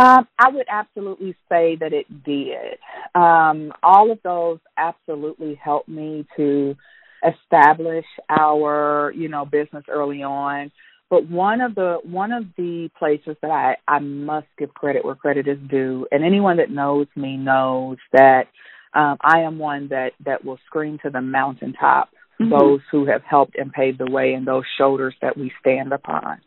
Um, 0.00 0.28
I 0.38 0.50
would 0.50 0.66
absolutely 0.70 1.34
say 1.48 1.76
that 1.80 1.92
it 1.92 2.06
did. 2.24 2.78
Um, 3.14 3.72
all 3.82 4.12
of 4.12 4.18
those 4.22 4.58
absolutely 4.76 5.58
helped 5.62 5.88
me 5.88 6.26
to 6.36 6.76
establish 7.26 8.04
our, 8.28 9.12
you 9.16 9.28
know, 9.28 9.44
business 9.44 9.84
early 9.88 10.22
on. 10.22 10.70
But 11.10 11.28
one 11.28 11.62
of 11.62 11.74
the 11.74 11.98
one 12.04 12.32
of 12.32 12.44
the 12.58 12.90
places 12.98 13.36
that 13.40 13.50
I, 13.50 13.76
I 13.88 13.98
must 13.98 14.46
give 14.58 14.74
credit 14.74 15.06
where 15.06 15.14
credit 15.14 15.48
is 15.48 15.58
due, 15.70 16.06
and 16.12 16.22
anyone 16.22 16.58
that 16.58 16.70
knows 16.70 17.06
me 17.16 17.38
knows 17.38 17.96
that 18.12 18.44
um, 18.94 19.18
I 19.20 19.40
am 19.40 19.58
one 19.58 19.88
that 19.88 20.12
that 20.24 20.44
will 20.44 20.58
scream 20.66 20.98
to 21.04 21.10
the 21.10 21.20
mountaintop 21.20 22.10
mm-hmm. 22.40 22.50
those 22.50 22.80
who 22.90 23.06
have 23.06 23.22
helped 23.22 23.56
and 23.56 23.72
paved 23.72 23.98
the 23.98 24.10
way 24.10 24.32
and 24.34 24.46
those 24.46 24.64
shoulders 24.76 25.14
that 25.22 25.36
we 25.36 25.52
stand 25.60 25.92
upon. 25.92 26.40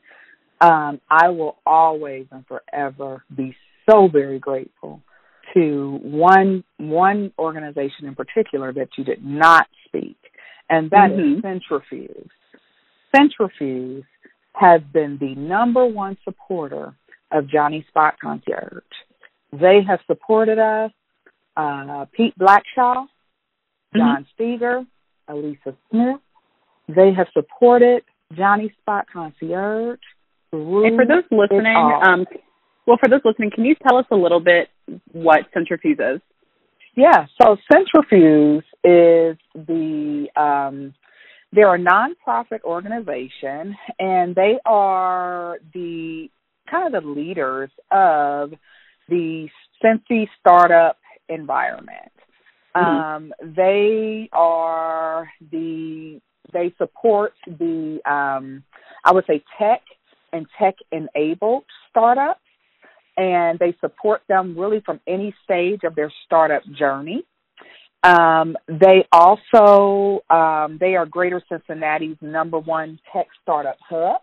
Um, 0.60 1.02
I 1.10 1.30
will 1.30 1.58
always 1.66 2.28
and 2.32 2.46
forever 2.46 3.24
be 3.36 3.56
so 3.90 4.08
very 4.08 4.40
grateful 4.40 5.02
to 5.54 6.00
one 6.04 6.64
one 6.78 7.34
organization 7.38 8.06
in 8.06 8.16
particular 8.16 8.72
that 8.74 8.90
you 8.98 9.04
did 9.04 9.26
not 9.26 9.68
speak, 9.86 10.18
and 10.70 10.90
that 10.92 11.12
mm-hmm. 11.12 11.46
is 11.46 11.62
Cintrifuse. 11.62 12.30
Cintrifuse 13.16 14.06
has 14.54 14.82
been 14.94 15.18
the 15.20 15.36
number 15.36 15.86
one 15.86 16.18
supporter 16.24 16.94
of 17.32 17.50
Johnny 17.50 17.86
Spot 17.90 18.14
Concierge. 18.22 18.84
They 19.52 19.80
have 19.88 20.00
supported 20.08 20.60
us. 20.60 20.92
Uh, 21.62 22.06
Pete 22.12 22.34
Blackshaw, 22.38 23.06
mm-hmm. 23.06 23.98
John 23.98 24.24
mm-hmm. 24.24 24.24
Steger, 24.34 24.84
Elisa 25.28 25.76
Smith. 25.90 26.20
They 26.88 27.14
have 27.16 27.28
supported 27.34 28.04
Johnny 28.36 28.74
Spot 28.82 29.06
Concierge. 29.12 30.00
And 30.52 30.98
for 30.98 31.06
those 31.06 31.24
listening, 31.32 32.00
um, 32.06 32.26
well, 32.86 32.98
for 33.02 33.10
those 33.10 33.22
listening, 33.24 33.52
can 33.54 33.64
you 33.64 33.76
tell 33.88 33.98
us 33.98 34.06
a 34.12 34.16
little 34.16 34.42
bit 34.42 34.68
what 35.14 35.42
Cintrifuse 35.56 36.16
is? 36.16 36.22
Yeah, 36.96 37.28
so 37.42 37.56
Cintrifuse 37.72 38.64
is 38.84 39.38
the 39.56 40.28
um, 40.36 40.94
they're 41.54 41.76
a 41.76 41.80
nonprofit 41.80 42.62
organization, 42.64 43.78
and 44.00 44.36
they 44.36 44.56
are 44.66 45.58
the 45.74 46.28
kind 46.70 46.94
of 46.94 47.04
the 47.04 47.10
leaders 47.10 47.70
of 47.92 48.54
the 49.08 49.48
Cincy 49.84 50.28
startup 50.40 50.98
environment. 51.32 52.12
Mm-hmm. 52.76 52.86
Um, 52.86 53.34
they 53.42 54.30
are 54.32 55.30
the 55.52 56.22
they 56.54 56.74
support 56.78 57.34
the 57.48 58.00
um, 58.06 58.64
I 59.04 59.14
would 59.14 59.26
say 59.26 59.44
tech 59.60 59.82
and 60.32 60.46
tech 60.60 60.76
enabled 60.92 61.66
startups, 61.90 62.40
and 63.18 63.60
they 63.60 63.76
support 63.82 64.22
them 64.28 64.58
really 64.58 64.82
from 64.86 65.00
any 65.08 65.36
stage 65.44 65.82
of 65.84 65.96
their 65.96 66.12
startup 66.26 66.64
journey. 66.78 67.24
Um, 68.04 68.56
they 68.68 69.06
also 69.12 70.24
um, 70.30 70.78
they 70.80 70.96
are 70.96 71.06
Greater 71.06 71.42
Cincinnati's 71.50 72.18
number 72.22 72.58
one 72.58 73.00
tech 73.14 73.28
startup 73.42 73.78
hub. 73.88 74.22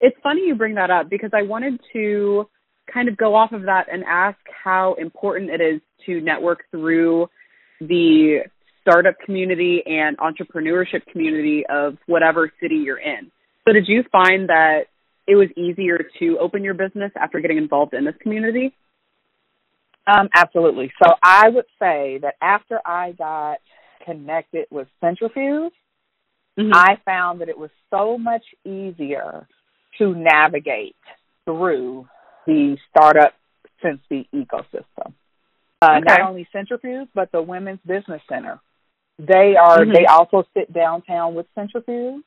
It's 0.00 0.16
funny 0.22 0.46
you 0.46 0.54
bring 0.54 0.74
that 0.76 0.90
up 0.90 1.10
because 1.10 1.30
I 1.34 1.42
wanted 1.42 1.80
to 1.92 2.48
kind 2.92 3.08
of 3.08 3.16
go 3.16 3.34
off 3.34 3.52
of 3.52 3.62
that 3.62 3.86
and 3.92 4.04
ask 4.04 4.38
how 4.64 4.94
important 4.94 5.50
it 5.50 5.60
is 5.60 5.80
to 6.06 6.20
network 6.20 6.64
through 6.70 7.28
the 7.80 8.40
startup 8.80 9.14
community 9.24 9.82
and 9.86 10.16
entrepreneurship 10.18 11.04
community 11.12 11.64
of 11.68 11.96
whatever 12.06 12.50
city 12.60 12.76
you're 12.76 12.98
in. 12.98 13.30
So 13.66 13.72
did 13.72 13.86
you 13.86 14.02
find 14.10 14.48
that 14.48 14.84
it 15.26 15.36
was 15.36 15.48
easier 15.56 15.98
to 16.18 16.38
open 16.40 16.64
your 16.64 16.74
business 16.74 17.12
after 17.20 17.40
getting 17.40 17.58
involved 17.58 17.92
in 17.92 18.04
this 18.04 18.14
community? 18.22 18.74
Um, 20.06 20.28
absolutely. 20.34 20.90
So 21.02 21.12
I 21.22 21.50
would 21.50 21.66
say 21.78 22.18
that 22.22 22.34
after 22.40 22.80
I 22.84 23.12
got 23.12 23.58
connected 24.06 24.66
with 24.70 24.88
Cintrifuse, 25.02 25.70
mm-hmm. 26.58 26.70
I 26.72 26.96
found 27.04 27.42
that 27.42 27.50
it 27.50 27.58
was 27.58 27.70
so 27.90 28.16
much 28.16 28.44
easier 28.64 29.46
to 29.98 30.14
navigate 30.14 30.96
through 31.44 32.08
the 32.48 32.76
startup 32.90 33.34
Cincy 33.84 34.26
ecosystem. 34.34 35.12
Uh, 35.80 35.98
okay. 35.98 36.04
Not 36.06 36.20
only 36.22 36.48
Cintrifuse, 36.52 37.06
but 37.14 37.30
the 37.30 37.40
Women's 37.40 37.78
Business 37.86 38.22
Center. 38.28 38.58
They 39.18 39.54
are. 39.60 39.78
Mm-hmm. 39.78 39.92
They 39.92 40.06
also 40.06 40.44
sit 40.54 40.72
downtown 40.72 41.34
with 41.34 41.46
Cintrifuse, 41.56 42.22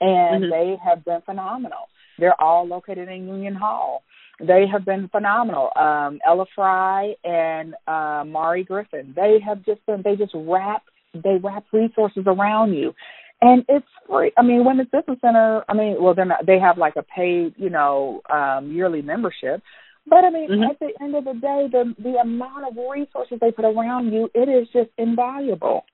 and 0.00 0.44
mm-hmm. 0.44 0.50
they 0.50 0.76
have 0.82 1.04
been 1.04 1.20
phenomenal. 1.26 1.88
They're 2.18 2.40
all 2.40 2.66
located 2.66 3.08
in 3.08 3.28
Union 3.28 3.54
Hall 3.54 4.02
they 4.40 4.64
have 4.70 4.84
been 4.84 5.08
phenomenal. 5.08 5.70
Um, 5.76 6.20
Ella 6.26 6.46
Fry 6.54 7.14
and 7.24 7.74
uh, 7.86 8.24
Mari 8.26 8.64
Griffin, 8.64 9.14
they 9.16 9.38
have 9.44 9.64
just 9.64 9.84
been, 9.86 10.02
they 10.02 10.16
just 10.16 10.32
wrap, 10.34 10.82
they 11.14 11.38
wrap 11.42 11.64
resources 11.72 12.24
around 12.26 12.74
you. 12.74 12.94
And 13.40 13.64
it's 13.68 13.86
free. 14.08 14.32
I 14.36 14.42
mean, 14.42 14.64
Women's 14.64 14.88
Business 14.90 15.18
Center, 15.20 15.62
I 15.68 15.74
mean, 15.74 15.96
well, 16.00 16.14
they're 16.14 16.24
not, 16.24 16.46
they 16.46 16.58
have 16.58 16.78
like 16.78 16.94
a 16.96 17.02
paid, 17.02 17.54
you 17.56 17.68
know, 17.68 18.22
um, 18.30 18.72
yearly 18.72 19.02
membership. 19.02 19.62
But 20.08 20.24
I 20.24 20.30
mean, 20.30 20.48
mm-hmm. 20.48 20.70
at 20.70 20.78
the 20.78 20.92
end 21.02 21.16
of 21.16 21.24
the 21.24 21.34
day, 21.34 21.66
the 21.70 21.94
the 22.00 22.16
amount 22.22 22.64
of 22.68 22.76
resources 22.76 23.38
they 23.40 23.50
put 23.50 23.64
around 23.64 24.12
you, 24.12 24.30
it 24.34 24.48
is 24.48 24.68
just 24.72 24.90
invaluable. 24.96 25.84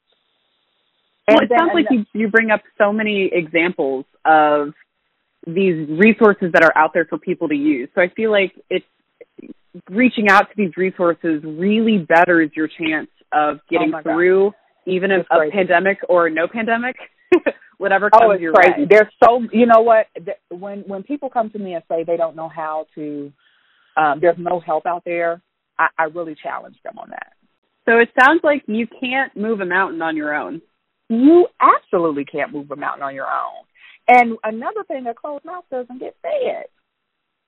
Well, 1.26 1.38
and 1.38 1.42
it 1.42 1.49
then, 1.49 1.58
sounds 1.58 1.70
like 1.75 1.87
you 1.90 2.04
you 2.12 2.28
bring 2.28 2.50
up 2.50 2.61
so 2.76 2.92
many 2.92 3.30
examples 3.32 4.04
of 4.25 4.75
these 5.46 5.88
resources 5.88 6.52
that 6.52 6.62
are 6.62 6.76
out 6.76 6.90
there 6.92 7.06
for 7.06 7.18
people 7.18 7.49
to 7.49 7.54
use. 7.54 7.88
So 7.94 8.02
I 8.02 8.08
feel 8.14 8.30
like 8.30 8.52
it's 8.68 8.84
reaching 9.90 10.28
out 10.28 10.42
to 10.42 10.54
these 10.56 10.76
resources 10.76 11.42
really 11.42 11.99
betters 11.99 12.50
your 12.54 12.68
chance 12.68 13.08
of 13.32 13.61
getting 13.70 13.92
oh 13.94 14.02
through 14.02 14.50
God. 14.50 14.92
even 14.92 15.11
a, 15.11 15.20
a 15.20 15.50
pandemic 15.50 15.99
or 16.08 16.28
no 16.28 16.46
pandemic. 16.46 16.96
whatever 17.78 18.10
comes 18.10 18.22
oh, 18.24 18.30
it's 18.30 18.42
your 18.42 18.52
crazy. 18.52 18.82
way. 18.82 18.86
There's 18.88 19.12
so 19.22 19.42
you 19.52 19.66
know 19.66 19.82
what 19.82 20.06
when 20.50 20.80
when 20.80 21.02
people 21.02 21.30
come 21.30 21.50
to 21.50 21.58
me 21.58 21.74
and 21.74 21.82
say 21.88 22.04
they 22.04 22.16
don't 22.16 22.36
know 22.36 22.48
how 22.48 22.86
to 22.94 23.32
um 23.96 24.18
there's 24.20 24.38
no 24.38 24.60
help 24.60 24.86
out 24.86 25.02
there, 25.04 25.42
I, 25.78 25.88
I 25.98 26.02
really 26.04 26.36
challenge 26.40 26.76
them 26.84 26.98
on 26.98 27.10
that. 27.10 27.32
So 27.88 27.98
it 27.98 28.10
sounds 28.18 28.40
like 28.44 28.62
you 28.66 28.86
can't 28.86 29.36
move 29.36 29.60
a 29.60 29.66
mountain 29.66 30.02
on 30.02 30.16
your 30.16 30.34
own. 30.34 30.62
You 31.08 31.48
absolutely 31.60 32.24
can't 32.24 32.52
move 32.52 32.70
a 32.70 32.76
mountain 32.76 33.02
on 33.02 33.14
your 33.14 33.26
own. 33.26 33.66
And 34.08 34.38
another 34.44 34.84
thing, 34.86 35.06
a 35.06 35.14
closed 35.14 35.44
mouth 35.44 35.64
doesn't 35.70 35.98
get 35.98 36.16
fed. 36.22 36.66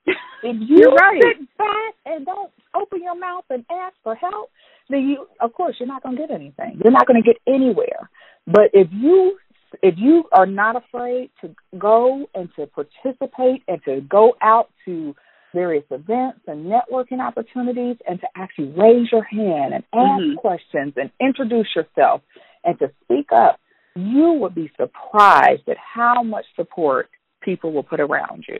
If 0.42 0.56
you 0.68 0.76
you're 0.76 0.92
right. 0.92 1.22
sit 1.22 1.56
back 1.56 1.94
and 2.04 2.26
don't 2.26 2.52
open 2.74 3.02
your 3.02 3.18
mouth 3.18 3.44
and 3.48 3.64
ask 3.70 3.94
for 4.02 4.14
help, 4.14 4.50
then 4.90 5.08
you, 5.08 5.26
of 5.40 5.54
course, 5.54 5.76
you're 5.78 5.88
not 5.88 6.02
going 6.02 6.16
to 6.16 6.20
get 6.20 6.30
anything. 6.30 6.82
You're 6.84 6.92
not 6.92 7.06
going 7.06 7.22
to 7.22 7.26
get 7.26 7.40
anywhere. 7.46 8.10
But 8.46 8.68
if 8.74 8.88
you 8.92 9.38
if 9.82 9.94
you 9.96 10.24
are 10.32 10.46
not 10.46 10.76
afraid 10.76 11.30
to 11.40 11.54
go 11.78 12.26
and 12.34 12.48
to 12.56 12.66
participate 12.66 13.62
and 13.68 13.82
to 13.84 14.00
go 14.00 14.34
out 14.40 14.70
to 14.84 15.14
various 15.54 15.84
events 15.90 16.40
and 16.46 16.66
networking 16.66 17.20
opportunities 17.20 17.96
and 18.08 18.20
to 18.20 18.26
actually 18.36 18.72
raise 18.76 19.08
your 19.12 19.22
hand 19.22 19.72
and 19.72 19.84
ask 19.94 20.22
mm-hmm. 20.22 20.36
questions 20.36 20.92
and 20.96 21.10
introduce 21.20 21.68
yourself 21.74 22.22
and 22.64 22.78
to 22.78 22.90
speak 23.04 23.28
up, 23.32 23.60
you 23.94 24.36
would 24.40 24.54
be 24.54 24.70
surprised 24.76 25.68
at 25.68 25.76
how 25.76 26.22
much 26.22 26.44
support 26.56 27.08
people 27.42 27.72
will 27.72 27.84
put 27.84 28.00
around 28.00 28.44
you. 28.48 28.58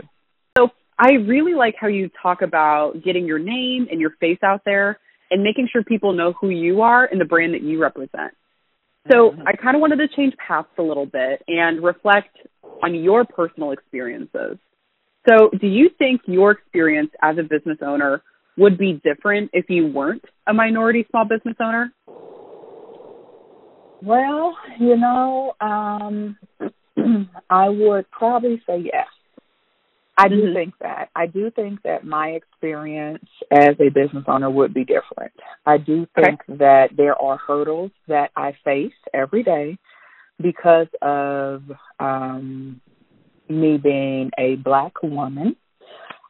So 0.56 0.68
I 0.99 1.12
really 1.12 1.54
like 1.54 1.75
how 1.78 1.88
you 1.88 2.11
talk 2.23 2.42
about 2.42 3.02
getting 3.04 3.26
your 3.26 3.40
name 3.40 3.88
and 3.90 4.00
your 4.00 4.11
face 4.21 4.38
out 4.44 4.62
there 4.64 5.00
and 5.30 5.42
making 5.42 5.68
sure 5.73 5.83
people 5.83 6.12
know 6.12 6.33
who 6.40 6.50
you 6.50 6.83
are 6.83 7.04
and 7.04 7.21
the 7.21 7.25
brand 7.25 7.54
that 7.54 7.62
you 7.62 7.80
represent. 7.80 8.35
So 9.11 9.31
mm-hmm. 9.31 9.43
I 9.47 9.53
kind 9.53 9.77
of 9.77 9.81
wanted 9.81 9.97
to 9.97 10.09
change 10.09 10.35
paths 10.37 10.69
a 10.79 10.83
little 10.83 11.07
bit 11.07 11.43
and 11.47 11.83
reflect 11.83 12.37
on 12.83 12.95
your 12.95 13.25
personal 13.25 13.73
experiences. 13.73 14.59
So 15.29 15.51
do 15.59 15.67
you 15.67 15.91
think 15.99 16.23
your 16.27 16.53
experience 16.53 17.11
as 17.23 17.37
a 17.39 17.43
business 17.43 17.79
owner 17.83 18.23
would 18.57 18.79
be 18.79 19.01
different 19.05 19.51
if 19.53 19.67
you 19.69 19.87
weren't 19.87 20.25
a 20.47 20.55
minority 20.55 21.07
small 21.11 21.25
business 21.25 21.57
owner? 21.61 21.93
Well, 24.03 24.57
you 24.79 24.97
know, 24.97 25.55
um, 25.61 26.37
I 27.51 27.69
would 27.69 28.11
probably 28.11 28.63
say 28.67 28.85
yes. 28.93 29.07
I 30.16 30.28
do 30.28 30.42
Mhm. 30.42 30.54
think 30.54 30.78
that. 30.78 31.11
I 31.16 31.26
do 31.26 31.50
think 31.50 31.83
that 31.83 32.04
my 32.04 32.30
experience 32.30 33.28
as 33.50 33.78
a 33.80 33.88
business 33.88 34.25
owner 34.28 34.49
would 34.49 34.73
be 34.73 34.85
different. 34.85 35.33
I 35.66 35.78
do 35.78 36.06
Okay. 36.16 36.23
think 36.23 36.44
that 36.59 36.97
there 36.97 37.21
are 37.21 37.37
hurdles 37.37 37.90
that 38.06 38.30
I 38.37 38.52
face 38.64 38.94
every 39.12 39.42
day 39.42 39.76
because 40.40 40.88
of 41.02 41.62
um, 41.99 42.80
me 43.49 43.76
being 43.76 44.30
a 44.38 44.56
black 44.56 45.02
woman. 45.02 45.56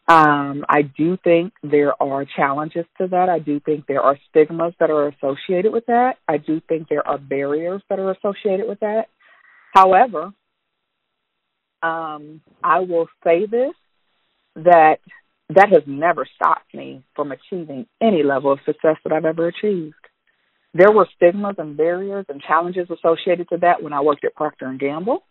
Um, 0.07 0.67
I 0.69 0.83
do 0.83 1.17
think 1.17 1.55
there 1.63 2.01
are 2.03 2.25
challenges 2.25 2.85
to 2.99 3.07
that. 3.09 3.29
I 3.31 3.39
do 3.39 3.59
think 3.61 3.87
there 3.87 4.03
are 4.03 4.19
stigmas 4.29 4.75
that 4.79 4.91
are 4.91 5.09
associated 5.09 5.73
with 5.73 5.87
that. 5.87 6.19
I 6.29 6.37
do 6.37 6.61
think 6.61 6.89
there 6.89 7.07
are 7.07 7.17
barriers 7.17 7.83
that 7.89 7.99
are 7.99 8.11
associated 8.11 8.69
with 8.69 8.81
that. 8.81 9.09
However, 9.73 10.33
um, 11.85 12.41
I 12.63 12.81
will 12.81 13.09
say 13.23 13.47
this 13.47 13.75
that 14.57 14.97
that 15.51 15.69
has 15.69 15.83
never 15.87 16.27
stopped 16.35 16.73
me 16.73 17.05
from 17.15 17.33
achieving 17.33 17.87
any 18.01 18.23
level 18.23 18.53
of 18.53 18.61
success 18.65 18.97
that 19.05 19.13
I've 19.13 19.27
ever 19.27 19.49
achieved. 19.49 19.95
There 20.73 20.91
were 20.91 21.07
stigmas 21.15 21.57
and 21.59 21.77
barriers 21.77 22.25
and 22.29 22.41
challenges 22.41 22.89
associated 22.91 23.49
to 23.51 23.59
that 23.59 23.83
when 23.83 23.93
I 23.93 24.01
worked 24.01 24.25
at 24.25 24.35
Procter 24.35 24.67
and 24.67 24.81
Gamble, 24.81 25.23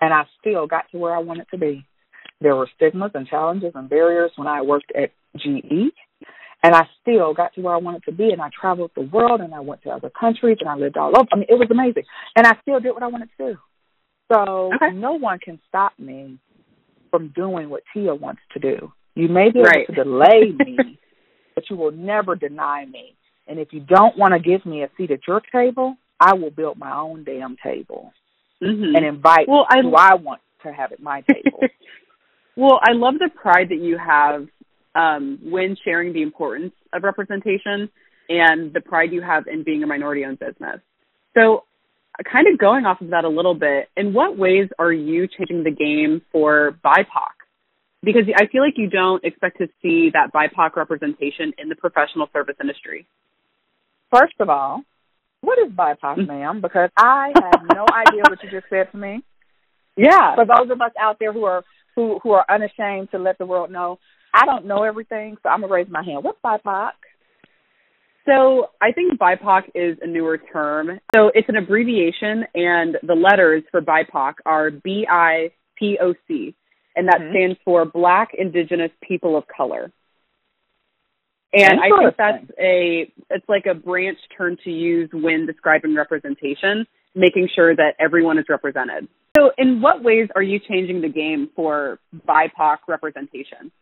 and 0.00 0.12
I 0.12 0.24
still 0.38 0.66
got 0.66 0.84
to 0.92 0.98
where 0.98 1.16
I 1.16 1.20
wanted 1.20 1.46
to 1.52 1.58
be. 1.58 1.86
There 2.40 2.54
were 2.54 2.68
stigmas 2.76 3.12
and 3.14 3.26
challenges 3.26 3.72
and 3.74 3.88
barriers 3.88 4.30
when 4.36 4.46
I 4.46 4.62
worked 4.62 4.92
at 4.94 5.10
GE, 5.36 5.92
and 6.62 6.74
I 6.74 6.82
still 7.00 7.32
got 7.32 7.54
to 7.54 7.62
where 7.62 7.74
I 7.74 7.78
wanted 7.78 8.04
to 8.04 8.12
be. 8.12 8.30
And 8.30 8.40
I 8.40 8.50
traveled 8.60 8.90
the 8.94 9.02
world, 9.02 9.40
and 9.40 9.54
I 9.54 9.60
went 9.60 9.82
to 9.82 9.90
other 9.90 10.10
countries, 10.10 10.58
and 10.60 10.68
I 10.68 10.76
lived 10.76 10.96
all 10.96 11.18
over. 11.18 11.28
I 11.32 11.36
mean, 11.36 11.46
it 11.48 11.58
was 11.58 11.68
amazing, 11.70 12.04
and 12.36 12.46
I 12.46 12.56
still 12.62 12.78
did 12.78 12.92
what 12.92 13.02
I 13.02 13.08
wanted 13.08 13.30
to 13.38 13.54
do. 13.54 13.58
So 14.32 14.72
Okay. 14.74 14.90
no 14.92 15.12
one 15.12 15.38
can 15.38 15.58
stop 15.68 15.92
me 15.98 16.38
from 17.10 17.28
doing 17.34 17.70
what 17.70 17.82
Tia 17.92 18.14
wants 18.14 18.42
to 18.52 18.58
do. 18.58 18.92
You 19.14 19.28
may 19.28 19.50
be 19.50 19.60
able 19.60 19.68
Right. 19.68 19.86
to 19.86 19.92
delay 19.94 20.52
me, 20.52 20.98
but 21.54 21.68
you 21.70 21.76
will 21.76 21.90
never 21.92 22.36
deny 22.36 22.84
me. 22.84 23.14
And 23.46 23.58
if 23.58 23.72
you 23.72 23.80
don't 23.80 24.16
want 24.18 24.34
to 24.34 24.40
give 24.40 24.64
me 24.66 24.82
a 24.82 24.90
seat 24.96 25.10
at 25.10 25.26
your 25.26 25.40
table, 25.40 25.96
I 26.20 26.34
will 26.34 26.50
build 26.50 26.78
my 26.78 26.94
own 26.94 27.24
damn 27.24 27.56
table 27.56 28.12
Mhm. 28.62 28.96
and 28.96 29.04
invite 29.06 29.48
Well, 29.48 29.66
I- 29.68 29.80
who 29.82 29.94
I 29.94 30.14
want 30.14 30.42
to 30.62 30.72
have 30.72 30.92
at 30.92 31.00
my 31.00 31.22
table. 31.22 31.60
well, 32.56 32.80
I 32.82 32.92
love 32.92 33.18
the 33.18 33.30
pride 33.30 33.70
that 33.70 33.78
you 33.78 33.96
have 33.96 34.48
um, 34.94 35.38
when 35.44 35.76
sharing 35.76 36.12
the 36.12 36.22
importance 36.22 36.74
of 36.92 37.04
representation 37.04 37.88
and 38.28 38.72
the 38.72 38.80
pride 38.80 39.12
you 39.12 39.22
have 39.22 39.46
in 39.46 39.62
being 39.62 39.82
a 39.84 39.86
minority 39.86 40.24
owned 40.24 40.40
business. 40.40 40.80
So, 41.34 41.64
kind 42.24 42.46
of 42.52 42.58
going 42.58 42.84
off 42.84 43.00
of 43.00 43.10
that 43.10 43.24
a 43.24 43.28
little 43.28 43.54
bit, 43.54 43.88
in 43.96 44.12
what 44.12 44.36
ways 44.36 44.68
are 44.78 44.92
you 44.92 45.28
changing 45.28 45.64
the 45.64 45.70
game 45.70 46.22
for 46.32 46.76
BIPOC? 46.84 47.34
Because 48.02 48.22
I 48.36 48.46
feel 48.46 48.62
like 48.62 48.74
you 48.76 48.88
don't 48.88 49.24
expect 49.24 49.58
to 49.58 49.68
see 49.82 50.10
that 50.12 50.32
BIPOC 50.32 50.76
representation 50.76 51.52
in 51.58 51.68
the 51.68 51.76
professional 51.76 52.28
service 52.32 52.56
industry. 52.60 53.06
First 54.10 54.34
of 54.40 54.48
all, 54.48 54.82
what 55.40 55.58
is 55.58 55.72
BIPOC, 55.72 56.18
mm. 56.18 56.26
ma'am? 56.26 56.60
Because 56.60 56.90
I 56.96 57.32
have 57.34 57.62
no 57.74 57.86
idea 58.08 58.22
what 58.28 58.42
you 58.42 58.50
just 58.50 58.66
said 58.70 58.90
to 58.92 58.98
me. 58.98 59.22
Yeah. 59.96 60.34
For 60.34 60.44
those 60.44 60.70
of 60.70 60.80
us 60.80 60.92
out 60.98 61.18
there 61.18 61.32
who 61.32 61.44
are 61.44 61.64
who 61.94 62.20
who 62.22 62.30
are 62.30 62.44
unashamed 62.48 63.10
to 63.10 63.18
let 63.18 63.38
the 63.38 63.46
world 63.46 63.70
know, 63.70 63.98
I 64.32 64.46
don't 64.46 64.66
know 64.66 64.84
everything, 64.84 65.36
so 65.42 65.48
I'm 65.48 65.62
gonna 65.62 65.72
raise 65.72 65.88
my 65.90 66.04
hand. 66.04 66.22
What's 66.22 66.38
BIPOC? 66.44 66.90
So 68.28 68.70
I 68.80 68.92
think 68.92 69.18
BIPOC 69.18 69.70
is 69.74 69.96
a 70.02 70.06
newer 70.06 70.36
term. 70.36 71.00
So 71.14 71.30
it's 71.34 71.48
an 71.48 71.56
abbreviation, 71.56 72.44
and 72.54 72.98
the 73.02 73.14
letters 73.14 73.62
for 73.70 73.80
BIPOC 73.80 74.34
are 74.44 74.70
B 74.70 75.06
I 75.08 75.50
P 75.76 75.98
O 76.00 76.14
C, 76.26 76.54
and 76.94 77.08
that 77.08 77.20
Mhm. 77.20 77.30
stands 77.30 77.58
for 77.64 77.86
Black 77.86 78.34
Indigenous 78.34 78.92
People 79.00 79.36
of 79.36 79.46
Color. 79.48 79.90
And 81.54 81.80
I 81.80 81.88
think 81.88 82.16
that's 82.16 82.50
a 82.58 83.10
it's 83.30 83.48
like 83.48 83.64
a 83.64 83.74
branch 83.74 84.18
term 84.36 84.58
to 84.64 84.70
use 84.70 85.10
when 85.14 85.46
describing 85.46 85.94
representation, 85.94 86.86
making 87.14 87.48
sure 87.48 87.74
that 87.74 87.94
everyone 87.98 88.36
is 88.36 88.46
represented. 88.50 89.08
So 89.38 89.52
in 89.56 89.80
what 89.80 90.02
ways 90.02 90.28
are 90.34 90.42
you 90.42 90.58
changing 90.58 91.00
the 91.00 91.08
game 91.08 91.48
for 91.56 91.98
BIPOC 92.26 92.80
representation? 92.86 93.72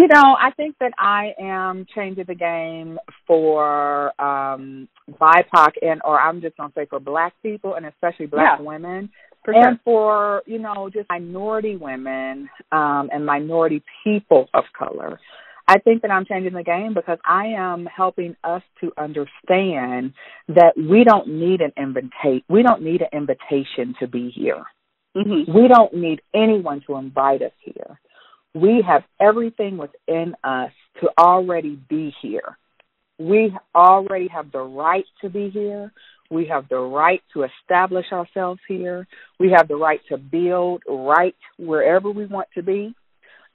You 0.00 0.08
know, 0.08 0.34
I 0.40 0.50
think 0.52 0.76
that 0.80 0.92
I 0.98 1.34
am 1.38 1.84
changing 1.94 2.24
the 2.26 2.34
game 2.34 2.98
for 3.26 4.18
um 4.18 4.88
BIPOC 5.10 5.72
and 5.82 6.00
or 6.06 6.18
I'm 6.18 6.40
just 6.40 6.56
gonna 6.56 6.72
say 6.74 6.86
for 6.88 7.00
black 7.00 7.34
people 7.42 7.74
and 7.74 7.84
especially 7.84 8.24
black 8.24 8.58
Yeah. 8.58 8.64
women. 8.64 9.10
For 9.44 9.52
and 9.52 9.76
sure. 9.76 9.80
for, 9.84 10.42
you 10.46 10.58
know, 10.58 10.88
just 10.90 11.06
minority 11.10 11.76
women 11.76 12.48
um 12.72 13.10
and 13.12 13.26
minority 13.26 13.82
people 14.02 14.48
of 14.54 14.64
color. 14.72 15.20
I 15.68 15.78
think 15.80 16.00
that 16.00 16.10
I'm 16.10 16.24
changing 16.24 16.54
the 16.54 16.62
game 16.62 16.94
because 16.94 17.18
I 17.26 17.48
am 17.48 17.84
helping 17.84 18.36
us 18.42 18.62
to 18.80 18.92
understand 18.96 20.14
that 20.48 20.72
we 20.78 21.04
don't 21.04 21.28
need 21.28 21.60
an 21.60 21.74
invitation 21.76 22.44
we 22.48 22.62
don't 22.62 22.80
need 22.80 23.02
an 23.02 23.10
invitation 23.12 23.94
to 24.00 24.08
be 24.08 24.30
here. 24.30 24.64
Mm-hmm. 25.14 25.52
We 25.52 25.68
don't 25.68 25.92
need 25.92 26.22
anyone 26.34 26.80
to 26.86 26.96
invite 26.96 27.42
us 27.42 27.52
here. 27.60 28.00
We 28.54 28.84
have 28.86 29.02
everything 29.20 29.78
within 29.78 30.34
us 30.42 30.72
to 31.00 31.10
already 31.18 31.78
be 31.88 32.12
here. 32.20 32.56
We 33.18 33.56
already 33.74 34.28
have 34.28 34.50
the 34.50 34.62
right 34.62 35.04
to 35.22 35.28
be 35.28 35.50
here. 35.50 35.92
We 36.30 36.46
have 36.46 36.68
the 36.68 36.78
right 36.78 37.22
to 37.34 37.44
establish 37.44 38.06
ourselves 38.12 38.60
here. 38.66 39.06
We 39.38 39.52
have 39.56 39.68
the 39.68 39.76
right 39.76 40.00
to 40.08 40.16
build 40.16 40.82
right 40.88 41.36
wherever 41.58 42.10
we 42.10 42.26
want 42.26 42.48
to 42.54 42.62
be. 42.62 42.94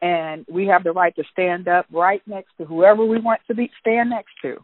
And 0.01 0.45
we 0.49 0.67
have 0.67 0.83
the 0.83 0.91
right 0.91 1.15
to 1.15 1.23
stand 1.31 1.67
up 1.67 1.87
right 1.91 2.21
next 2.27 2.49
to 2.57 2.65
whoever 2.65 3.03
we 3.03 3.19
want 3.19 3.41
to 3.47 3.55
be 3.55 3.71
stand 3.79 4.09
next 4.09 4.33
to. 4.41 4.57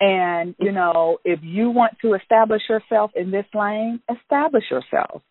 And, 0.00 0.54
you 0.58 0.72
know, 0.72 1.18
if 1.24 1.40
you 1.42 1.70
want 1.70 1.94
to 2.02 2.14
establish 2.14 2.62
yourself 2.68 3.12
in 3.14 3.30
this 3.30 3.46
lane, 3.54 4.00
establish 4.10 4.64
yourself. 4.70 5.22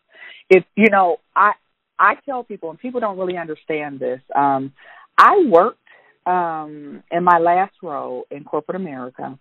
If, 0.48 0.64
you 0.74 0.90
know, 0.90 1.18
I, 1.36 1.52
I 1.98 2.14
tell 2.24 2.44
people, 2.44 2.70
and 2.70 2.78
people 2.78 3.00
don't 3.00 3.18
really 3.18 3.36
understand 3.36 4.00
this. 4.00 4.20
Um, 4.34 4.72
I 5.16 5.44
worked 5.48 5.78
um, 6.26 7.02
in 7.10 7.24
my 7.24 7.38
last 7.38 7.74
role 7.82 8.24
in 8.30 8.44
corporate 8.44 8.76
America. 8.76 9.38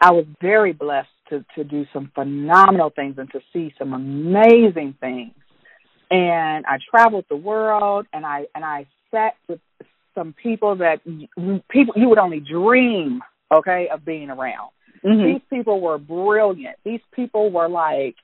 I 0.00 0.12
was 0.12 0.26
very 0.40 0.72
blessed 0.72 1.08
to 1.30 1.44
to 1.56 1.64
do 1.64 1.84
some 1.92 2.10
phenomenal 2.14 2.90
things 2.90 3.16
and 3.18 3.30
to 3.32 3.40
see 3.52 3.74
some 3.78 3.92
amazing 3.92 4.94
things. 5.00 5.34
And 6.10 6.64
I 6.66 6.78
traveled 6.90 7.26
the 7.28 7.36
world, 7.36 8.06
and 8.12 8.24
I 8.24 8.46
and 8.54 8.64
I 8.64 8.86
sat 9.10 9.34
with 9.48 9.60
some 10.14 10.34
people 10.40 10.76
that 10.76 11.00
people 11.68 11.94
you 11.96 12.08
would 12.08 12.18
only 12.18 12.40
dream, 12.40 13.20
okay, 13.52 13.88
of 13.92 14.04
being 14.04 14.30
around. 14.30 14.70
Mm-hmm. 15.04 15.32
These 15.32 15.42
people 15.50 15.80
were 15.80 15.98
brilliant. 15.98 16.76
These 16.84 17.00
people 17.14 17.50
were 17.50 17.68
like, 17.68 18.16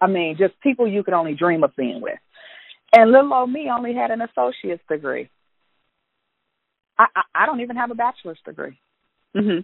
I 0.00 0.06
mean, 0.06 0.36
just 0.38 0.54
people 0.60 0.88
you 0.88 1.02
could 1.02 1.14
only 1.14 1.34
dream 1.34 1.62
of 1.62 1.74
being 1.76 2.00
with. 2.00 2.18
And 2.92 3.12
little 3.12 3.32
old 3.32 3.50
me 3.50 3.70
only 3.70 3.94
had 3.94 4.10
an 4.10 4.22
associate's 4.22 4.82
degree. 4.88 5.28
I, 6.98 7.06
I 7.14 7.22
I 7.42 7.46
don't 7.46 7.60
even 7.60 7.76
have 7.76 7.90
a 7.90 7.94
bachelor's 7.94 8.38
degree. 8.44 8.78
Mm-hmm. 9.36 9.60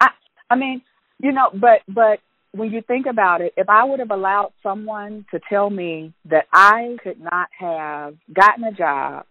I 0.00 0.08
I 0.48 0.56
mean, 0.56 0.82
you 1.18 1.32
know, 1.32 1.50
but 1.52 1.80
but 1.88 2.20
when 2.52 2.70
you 2.70 2.82
think 2.82 3.06
about 3.06 3.40
it, 3.40 3.52
if 3.56 3.68
I 3.68 3.84
would 3.84 4.00
have 4.00 4.10
allowed 4.10 4.52
someone 4.62 5.24
to 5.32 5.40
tell 5.48 5.70
me 5.70 6.12
that 6.28 6.46
I 6.52 6.96
could 7.02 7.20
not 7.20 7.48
have 7.58 8.16
gotten 8.32 8.64
a 8.64 8.72
job, 8.72 9.26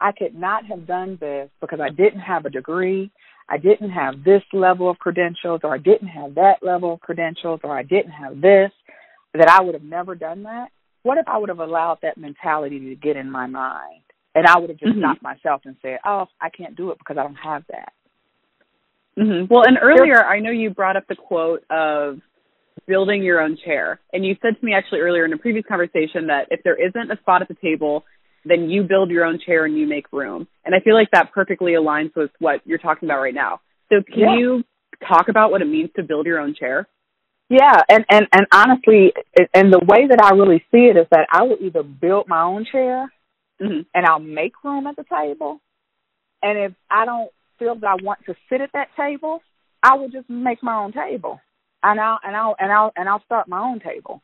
I 0.00 0.12
could 0.12 0.34
not 0.34 0.66
have 0.66 0.86
done 0.86 1.18
this 1.20 1.50
because 1.60 1.80
I 1.80 1.90
didn't 1.90 2.20
have 2.20 2.46
a 2.46 2.50
degree, 2.50 3.10
I 3.48 3.58
didn't 3.58 3.90
have 3.90 4.24
this 4.24 4.42
level 4.52 4.88
of 4.88 4.98
credentials, 4.98 5.60
or 5.64 5.74
I 5.74 5.78
didn't 5.78 6.08
have 6.08 6.36
that 6.36 6.62
level 6.62 6.94
of 6.94 7.00
credentials, 7.00 7.60
or 7.62 7.76
I 7.76 7.82
didn't 7.82 8.12
have 8.12 8.40
this, 8.40 8.70
that 9.34 9.48
I 9.48 9.62
would 9.62 9.74
have 9.74 9.82
never 9.82 10.14
done 10.14 10.44
that. 10.44 10.68
What 11.02 11.18
if 11.18 11.26
I 11.28 11.38
would 11.38 11.48
have 11.48 11.58
allowed 11.58 11.98
that 12.02 12.16
mentality 12.16 12.78
to 12.78 12.94
get 12.94 13.16
in 13.16 13.30
my 13.30 13.46
mind? 13.46 14.02
And 14.34 14.46
I 14.46 14.58
would 14.58 14.70
have 14.70 14.78
just 14.78 14.94
Mhm. 14.94 14.98
stopped 15.00 15.22
myself 15.22 15.62
and 15.66 15.76
said, 15.82 16.00
"Oh, 16.04 16.26
I 16.40 16.48
can't 16.48 16.74
do 16.74 16.90
it 16.90 16.98
because 16.98 17.18
I 17.18 17.22
don't 17.22 17.34
have 17.34 17.66
that." 17.66 17.92
Mm-hmm. 19.18 19.52
Well, 19.52 19.64
and 19.66 19.78
earlier 19.82 20.24
I 20.24 20.40
know 20.40 20.50
you 20.50 20.70
brought 20.70 20.96
up 20.96 21.06
the 21.06 21.16
quote 21.16 21.64
of 21.68 22.20
building 22.86 23.22
your 23.22 23.40
own 23.40 23.56
chair, 23.56 24.00
and 24.12 24.24
you 24.24 24.36
said 24.40 24.58
to 24.58 24.64
me 24.64 24.72
actually 24.72 25.00
earlier 25.00 25.24
in 25.26 25.32
a 25.32 25.36
previous 25.36 25.66
conversation 25.66 26.28
that 26.28 26.48
if 26.50 26.62
there 26.62 26.76
isn't 26.76 27.10
a 27.10 27.16
spot 27.18 27.42
at 27.42 27.48
the 27.48 27.54
table, 27.54 28.06
then 28.44 28.70
you 28.70 28.82
build 28.82 29.10
your 29.10 29.24
own 29.24 29.38
chair 29.38 29.66
and 29.66 29.76
you 29.76 29.86
make 29.86 30.10
room. 30.12 30.48
And 30.64 30.74
I 30.74 30.80
feel 30.80 30.94
like 30.94 31.10
that 31.10 31.30
perfectly 31.32 31.72
aligns 31.72 32.16
with 32.16 32.30
what 32.38 32.60
you're 32.64 32.78
talking 32.78 33.06
about 33.08 33.20
right 33.20 33.34
now. 33.34 33.60
So 33.90 34.02
can 34.02 34.18
Yeah. 34.20 34.36
you 34.36 34.64
talk 35.06 35.28
about 35.28 35.50
what 35.50 35.60
it 35.60 35.66
means 35.66 35.92
to 35.96 36.02
build 36.02 36.26
your 36.26 36.38
own 36.38 36.54
chair? 36.54 36.88
Yeah, 37.48 37.82
and 37.88 38.04
and 38.08 38.26
and 38.32 38.46
honestly, 38.52 39.12
and 39.52 39.72
the 39.72 39.80
way 39.80 40.06
that 40.08 40.22
I 40.22 40.34
really 40.34 40.64
see 40.72 40.86
it 40.86 40.96
is 40.96 41.06
that 41.10 41.26
I 41.30 41.42
will 41.42 41.58
either 41.60 41.82
build 41.82 42.28
my 42.28 42.42
own 42.42 42.64
chair 42.70 43.12
Mm-hmm. 43.60 43.82
and 43.94 44.06
I'll 44.06 44.18
make 44.18 44.54
room 44.64 44.88
at 44.88 44.96
the 44.96 45.04
table, 45.04 45.60
and 46.42 46.58
if 46.58 46.72
I 46.90 47.04
don't 47.04 47.30
feel 47.60 47.76
that 47.76 47.86
I 47.86 48.02
want 48.02 48.18
to 48.26 48.34
sit 48.48 48.60
at 48.60 48.70
that 48.72 48.88
table, 48.96 49.40
I 49.84 49.94
will 49.94 50.08
just 50.08 50.28
make 50.28 50.62
my 50.64 50.74
own 50.74 50.92
table, 50.92 51.40
and 51.82 52.00
I'll 52.00 52.18
and 52.24 52.34
I'll 52.34 52.56
and 52.58 52.72
I'll 52.72 52.92
and 52.96 53.08
I'll 53.08 53.22
start 53.24 53.46
my 53.46 53.60
own 53.60 53.78
table. 53.78 54.20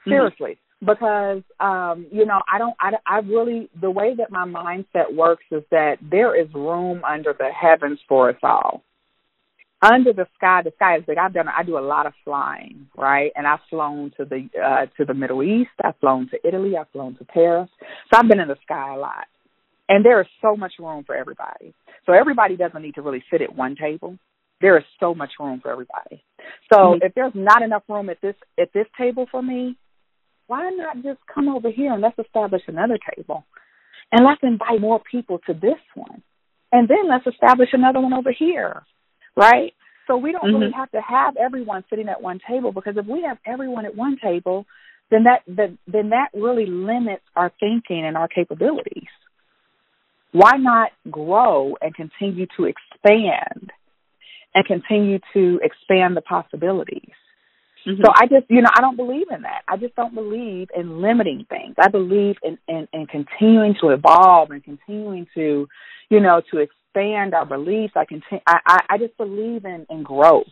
Mm-hmm. 0.00 0.10
Seriously, 0.10 0.58
because 0.84 1.42
um 1.60 2.06
you 2.10 2.24
know 2.24 2.40
i 2.52 2.58
don't 2.58 2.74
i 2.80 2.92
i 3.06 3.18
really 3.18 3.68
the 3.80 3.90
way 3.90 4.14
that 4.16 4.30
my 4.30 4.46
mindset 4.46 5.14
works 5.14 5.44
is 5.50 5.62
that 5.70 5.98
there 6.10 6.40
is 6.40 6.52
room 6.54 7.02
under 7.04 7.34
the 7.38 7.50
heavens 7.50 7.98
for 8.08 8.30
us 8.30 8.36
all 8.42 8.82
under 9.82 10.12
the 10.12 10.26
sky 10.36 10.60
the 10.62 10.72
sky 10.76 10.96
is 10.98 11.04
big. 11.06 11.18
I've 11.18 11.32
done 11.32 11.48
i 11.48 11.62
do 11.62 11.78
a 11.78 11.80
lot 11.80 12.06
of 12.06 12.12
flying 12.24 12.88
right? 12.96 13.32
And 13.34 13.46
i've 13.46 13.60
flown 13.68 14.12
to 14.18 14.24
the 14.24 14.48
uh 14.58 14.86
to 14.96 15.04
the 15.04 15.14
middle 15.14 15.42
east. 15.42 15.70
I've 15.82 15.98
flown 15.98 16.28
to 16.30 16.46
italy. 16.46 16.76
I've 16.76 16.90
flown 16.90 17.16
to 17.16 17.24
paris. 17.24 17.68
So 18.12 18.18
i've 18.20 18.28
been 18.28 18.40
in 18.40 18.48
the 18.48 18.56
sky 18.64 18.94
a 18.94 18.98
lot. 18.98 19.26
And 19.88 20.04
there 20.04 20.20
is 20.20 20.28
so 20.40 20.56
much 20.56 20.74
room 20.78 21.04
for 21.04 21.16
everybody. 21.16 21.74
So 22.06 22.12
everybody 22.12 22.56
doesn't 22.56 22.80
need 22.80 22.94
to 22.94 23.02
really 23.02 23.24
sit 23.30 23.42
at 23.42 23.54
one 23.54 23.74
table. 23.74 24.16
There 24.60 24.78
is 24.78 24.84
so 25.00 25.14
much 25.14 25.30
room 25.40 25.60
for 25.60 25.72
everybody. 25.72 26.22
So 26.72 26.78
mm-hmm. 26.78 27.06
if 27.06 27.14
there's 27.14 27.32
not 27.34 27.62
enough 27.62 27.82
room 27.88 28.08
at 28.10 28.20
this 28.20 28.36
at 28.58 28.72
this 28.72 28.86
table 28.98 29.26
for 29.30 29.42
me 29.42 29.76
why 30.50 30.68
not 30.70 30.96
just 31.04 31.20
come 31.32 31.48
over 31.48 31.70
here 31.70 31.92
and 31.92 32.02
let's 32.02 32.18
establish 32.18 32.62
another 32.66 32.98
table? 33.14 33.46
And 34.10 34.26
let's 34.26 34.40
invite 34.42 34.80
more 34.80 35.00
people 35.08 35.38
to 35.46 35.54
this 35.54 35.78
one. 35.94 36.24
And 36.72 36.88
then 36.88 37.08
let's 37.08 37.24
establish 37.24 37.68
another 37.72 38.00
one 38.00 38.12
over 38.12 38.32
here 38.36 38.82
right 39.40 39.74
so 40.06 40.16
we 40.16 40.32
don't 40.32 40.42
mm-hmm. 40.42 40.60
really 40.60 40.72
have 40.72 40.90
to 40.90 41.00
have 41.00 41.36
everyone 41.36 41.84
sitting 41.88 42.08
at 42.08 42.22
one 42.22 42.40
table 42.48 42.72
because 42.72 42.94
if 42.96 43.06
we 43.06 43.22
have 43.22 43.38
everyone 43.46 43.86
at 43.86 43.96
one 43.96 44.16
table 44.22 44.66
then 45.10 45.24
that 45.24 45.42
then, 45.46 45.78
then 45.86 46.10
that 46.10 46.28
really 46.34 46.66
limits 46.66 47.24
our 47.36 47.52
thinking 47.60 48.04
and 48.04 48.16
our 48.16 48.28
capabilities 48.28 49.08
why 50.32 50.52
not 50.56 50.90
grow 51.10 51.76
and 51.80 51.94
continue 51.94 52.46
to 52.56 52.64
expand 52.66 53.70
and 54.54 54.64
continue 54.66 55.18
to 55.32 55.60
expand 55.62 56.16
the 56.16 56.20
possibilities 56.20 57.12
Mm-hmm. 57.86 58.02
So 58.04 58.12
I 58.14 58.26
just, 58.26 58.50
you 58.50 58.60
know, 58.60 58.68
I 58.76 58.80
don't 58.80 58.96
believe 58.96 59.26
in 59.34 59.42
that. 59.42 59.62
I 59.66 59.76
just 59.76 59.94
don't 59.94 60.14
believe 60.14 60.68
in 60.76 61.00
limiting 61.00 61.46
things. 61.48 61.74
I 61.78 61.88
believe 61.88 62.36
in, 62.42 62.58
in, 62.68 62.88
in 62.92 63.06
continuing 63.06 63.74
to 63.80 63.90
evolve 63.90 64.50
and 64.50 64.62
continuing 64.62 65.26
to, 65.34 65.66
you 66.10 66.20
know, 66.20 66.42
to 66.52 66.58
expand 66.90 67.34
our 67.34 67.46
beliefs. 67.46 67.94
I. 67.96 68.04
I, 68.46 68.58
I, 68.66 68.78
I 68.90 68.98
just 68.98 69.16
believe 69.16 69.64
in, 69.64 69.86
in 69.90 70.02
growth. 70.02 70.46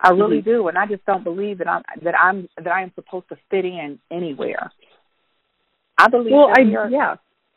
I 0.00 0.10
really 0.10 0.38
mm-hmm. 0.38 0.50
do, 0.50 0.68
and 0.68 0.76
I 0.76 0.86
just 0.86 1.04
don't 1.06 1.22
believe 1.22 1.58
that 1.58 1.68
I'm 1.68 1.82
that 2.02 2.14
I'm 2.18 2.48
that 2.56 2.72
I 2.72 2.82
am 2.82 2.92
supposed 2.94 3.28
to 3.28 3.36
fit 3.50 3.64
in 3.64 4.00
anywhere. 4.10 4.72
I 5.96 6.08
believe. 6.08 6.32
Well, 6.32 6.48
I 6.48 6.62
are, 6.62 6.90
yeah. 6.90 7.14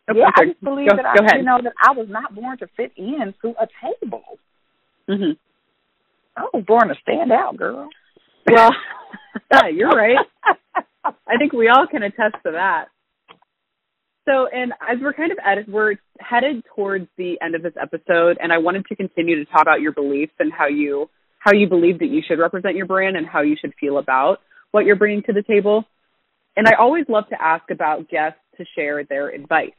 Okay, 0.08 0.20
yeah, 0.20 0.30
I 0.36 0.46
just 0.46 0.64
believe 0.64 0.90
go, 0.92 0.98
that 0.98 1.06
I, 1.06 1.24
ahead. 1.24 1.38
you 1.38 1.44
know, 1.44 1.60
that 1.64 1.74
I 1.82 1.94
was 1.94 2.06
not 2.08 2.36
born 2.36 2.60
to 2.60 2.68
fit 2.78 2.92
in 2.98 3.34
to 3.42 3.56
a 3.60 3.68
table. 3.82 4.24
Mhm. 5.10 5.38
I 6.38 6.42
was 6.54 6.64
born 6.68 6.90
to 6.90 6.96
stand 7.02 7.32
out, 7.32 7.58
girl. 7.58 7.90
Well, 8.48 8.70
yeah, 9.52 9.68
you're 9.74 9.90
right. 9.90 10.18
I 11.04 11.38
think 11.40 11.54
we 11.54 11.70
all 11.70 11.88
can 11.90 12.04
attest 12.04 12.36
to 12.46 12.52
that. 12.52 12.86
So, 14.26 14.48
and 14.52 14.74
as 14.82 14.98
we're 15.02 15.14
kind 15.14 15.32
of 15.32 15.38
at, 15.46 15.70
we're 15.70 15.96
headed 16.20 16.64
towards 16.76 17.08
the 17.18 17.36
end 17.42 17.54
of 17.54 17.62
this 17.62 17.74
episode, 17.80 18.38
and 18.42 18.52
I 18.52 18.58
wanted 18.58 18.86
to 18.88 18.96
continue 18.96 19.44
to 19.44 19.52
talk 19.52 19.62
about 19.62 19.82
your 19.82 19.92
beliefs 19.92 20.34
and 20.40 20.52
how 20.52 20.68
you 20.68 21.10
how 21.40 21.54
you 21.54 21.70
believe 21.70 22.00
that 22.00 22.08
you 22.08 22.24
should 22.28 22.40
represent 22.40 22.76
your 22.76 22.88
brand 22.88 23.16
and 23.16 23.28
how 23.28 23.42
you 23.42 23.56
should 23.60 23.72
feel 23.80 24.00
about 24.00 24.40
what 24.72 24.84
you're 24.84 24.96
bringing 24.96 25.22
to 25.24 25.32
the 25.32 25.44
table. 25.44 25.86
And 26.58 26.68
I 26.68 26.72
always 26.80 27.06
love 27.08 27.30
to 27.30 27.40
ask 27.40 27.70
about 27.70 28.10
guests 28.10 28.40
to 28.58 28.66
share 28.76 29.04
their 29.04 29.30
advice. 29.30 29.74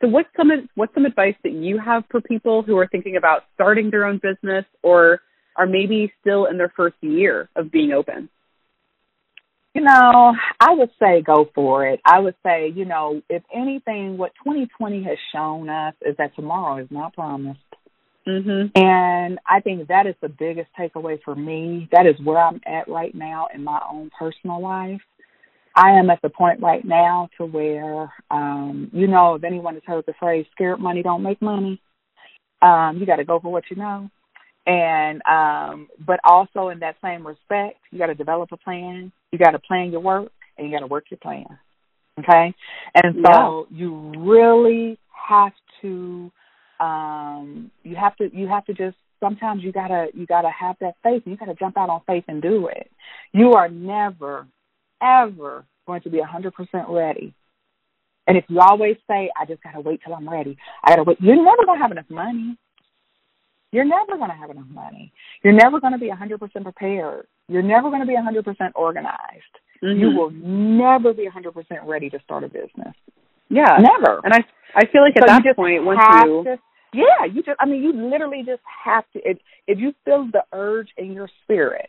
So, 0.00 0.06
what's 0.06 0.28
some 0.36 0.50
what's 0.76 0.94
some 0.94 1.06
advice 1.06 1.34
that 1.42 1.52
you 1.52 1.78
have 1.84 2.04
for 2.08 2.20
people 2.20 2.62
who 2.62 2.78
are 2.78 2.86
thinking 2.86 3.16
about 3.16 3.42
starting 3.54 3.90
their 3.90 4.04
own 4.04 4.20
business 4.22 4.64
or 4.82 5.20
are 5.56 5.66
maybe 5.66 6.12
still 6.20 6.46
in 6.46 6.56
their 6.56 6.72
first 6.76 6.96
year 7.00 7.48
of 7.56 7.72
being 7.72 7.90
open? 7.90 8.28
You 9.78 9.84
know, 9.84 10.34
I 10.58 10.74
would 10.74 10.90
say 10.98 11.22
go 11.22 11.48
for 11.54 11.86
it. 11.86 12.00
I 12.04 12.18
would 12.18 12.34
say, 12.44 12.72
you 12.74 12.84
know, 12.84 13.22
if 13.30 13.44
anything, 13.54 14.18
what 14.18 14.32
2020 14.42 15.04
has 15.04 15.16
shown 15.32 15.68
us 15.68 15.94
is 16.02 16.16
that 16.18 16.34
tomorrow 16.34 16.82
is 16.82 16.88
not 16.90 17.14
promised. 17.14 17.60
Mm-hmm. 18.26 18.76
And 18.76 19.38
I 19.46 19.60
think 19.60 19.86
that 19.86 20.08
is 20.08 20.16
the 20.20 20.30
biggest 20.30 20.68
takeaway 20.76 21.22
for 21.24 21.36
me. 21.36 21.88
That 21.92 22.06
is 22.06 22.16
where 22.24 22.38
I'm 22.38 22.60
at 22.66 22.88
right 22.88 23.14
now 23.14 23.46
in 23.54 23.62
my 23.62 23.80
own 23.88 24.10
personal 24.18 24.60
life. 24.60 25.00
I 25.76 25.92
am 25.92 26.10
at 26.10 26.22
the 26.22 26.28
point 26.28 26.60
right 26.60 26.84
now 26.84 27.28
to 27.38 27.46
where, 27.46 28.12
um, 28.32 28.90
you 28.92 29.06
know, 29.06 29.36
if 29.36 29.44
anyone 29.44 29.74
has 29.74 29.84
heard 29.86 30.06
the 30.06 30.14
phrase 30.18 30.46
"scared 30.50 30.80
money 30.80 31.04
don't 31.04 31.22
make 31.22 31.40
money," 31.40 31.80
um, 32.62 32.96
you 32.98 33.06
got 33.06 33.16
to 33.16 33.24
go 33.24 33.38
for 33.38 33.52
what 33.52 33.70
you 33.70 33.76
know. 33.76 34.10
And 34.68 35.22
um, 35.24 35.88
but 36.06 36.20
also 36.24 36.68
in 36.68 36.80
that 36.80 36.96
same 37.02 37.26
respect, 37.26 37.78
you 37.90 37.98
got 37.98 38.06
to 38.06 38.14
develop 38.14 38.52
a 38.52 38.58
plan. 38.58 39.10
You 39.32 39.38
got 39.38 39.52
to 39.52 39.58
plan 39.58 39.90
your 39.90 40.00
work, 40.00 40.30
and 40.58 40.66
you 40.66 40.72
got 40.76 40.80
to 40.80 40.86
work 40.86 41.06
your 41.10 41.18
plan. 41.18 41.46
Okay, 42.18 42.54
and 42.94 43.14
so 43.24 43.66
yeah. 43.70 43.78
you 43.78 44.12
really 44.18 44.98
have 45.28 45.52
to 45.82 46.30
um 46.80 47.70
you 47.82 47.96
have 47.96 48.16
to 48.16 48.30
you 48.32 48.46
have 48.46 48.64
to 48.66 48.74
just 48.74 48.96
sometimes 49.20 49.62
you 49.62 49.72
gotta 49.72 50.08
you 50.14 50.26
gotta 50.26 50.50
have 50.50 50.76
that 50.80 50.94
faith 51.02 51.22
and 51.24 51.32
you 51.32 51.36
gotta 51.36 51.54
jump 51.54 51.76
out 51.76 51.90
on 51.90 52.00
faith 52.06 52.24
and 52.28 52.40
do 52.40 52.68
it 52.68 52.90
you 53.32 53.52
are 53.54 53.68
never 53.68 54.46
ever 55.02 55.64
going 55.86 56.00
to 56.02 56.10
be 56.10 56.20
a 56.20 56.24
hundred 56.24 56.54
percent 56.54 56.88
ready 56.88 57.34
and 58.28 58.36
if 58.36 58.44
you 58.48 58.60
always 58.60 58.96
say 59.08 59.28
i 59.36 59.44
just 59.44 59.62
gotta 59.62 59.80
wait 59.80 60.00
till 60.04 60.14
i'm 60.14 60.28
ready 60.28 60.56
i 60.84 60.90
gotta 60.90 61.02
wait 61.02 61.18
you're 61.20 61.36
never 61.36 61.66
gonna 61.66 61.80
have 61.80 61.90
enough 61.90 62.08
money 62.08 62.56
you're 63.72 63.84
never 63.84 64.16
going 64.16 64.30
to 64.30 64.36
have 64.36 64.50
enough 64.50 64.68
money. 64.70 65.12
You're 65.44 65.52
never 65.52 65.80
going 65.80 65.92
to 65.92 65.98
be 65.98 66.10
100% 66.10 66.62
prepared. 66.62 67.26
You're 67.48 67.62
never 67.62 67.90
going 67.90 68.00
to 68.00 68.06
be 68.06 68.14
100% 68.14 68.44
organized. 68.74 69.54
Mm-hmm. 69.82 70.00
You 70.00 70.16
will 70.16 70.30
never 70.30 71.12
be 71.12 71.28
100% 71.28 71.52
ready 71.86 72.10
to 72.10 72.18
start 72.24 72.44
a 72.44 72.48
business. 72.48 72.94
Yeah. 73.48 73.78
Never. 73.78 74.20
And 74.24 74.32
I 74.32 74.44
I 74.74 74.84
feel 74.92 75.02
like 75.02 75.16
at 75.16 75.26
so 75.26 75.26
that 75.26 75.56
point 75.56 75.84
once 75.84 76.00
you 76.24 76.44
to, 76.44 76.56
Yeah, 76.92 77.24
you 77.32 77.42
just 77.42 77.56
I 77.58 77.66
mean 77.66 77.82
you 77.82 77.92
literally 77.92 78.42
just 78.44 78.60
have 78.84 79.04
to 79.14 79.20
if 79.24 79.38
if 79.66 79.78
you 79.78 79.94
feel 80.04 80.28
the 80.30 80.42
urge 80.52 80.88
in 80.98 81.12
your 81.12 81.30
spirit 81.44 81.88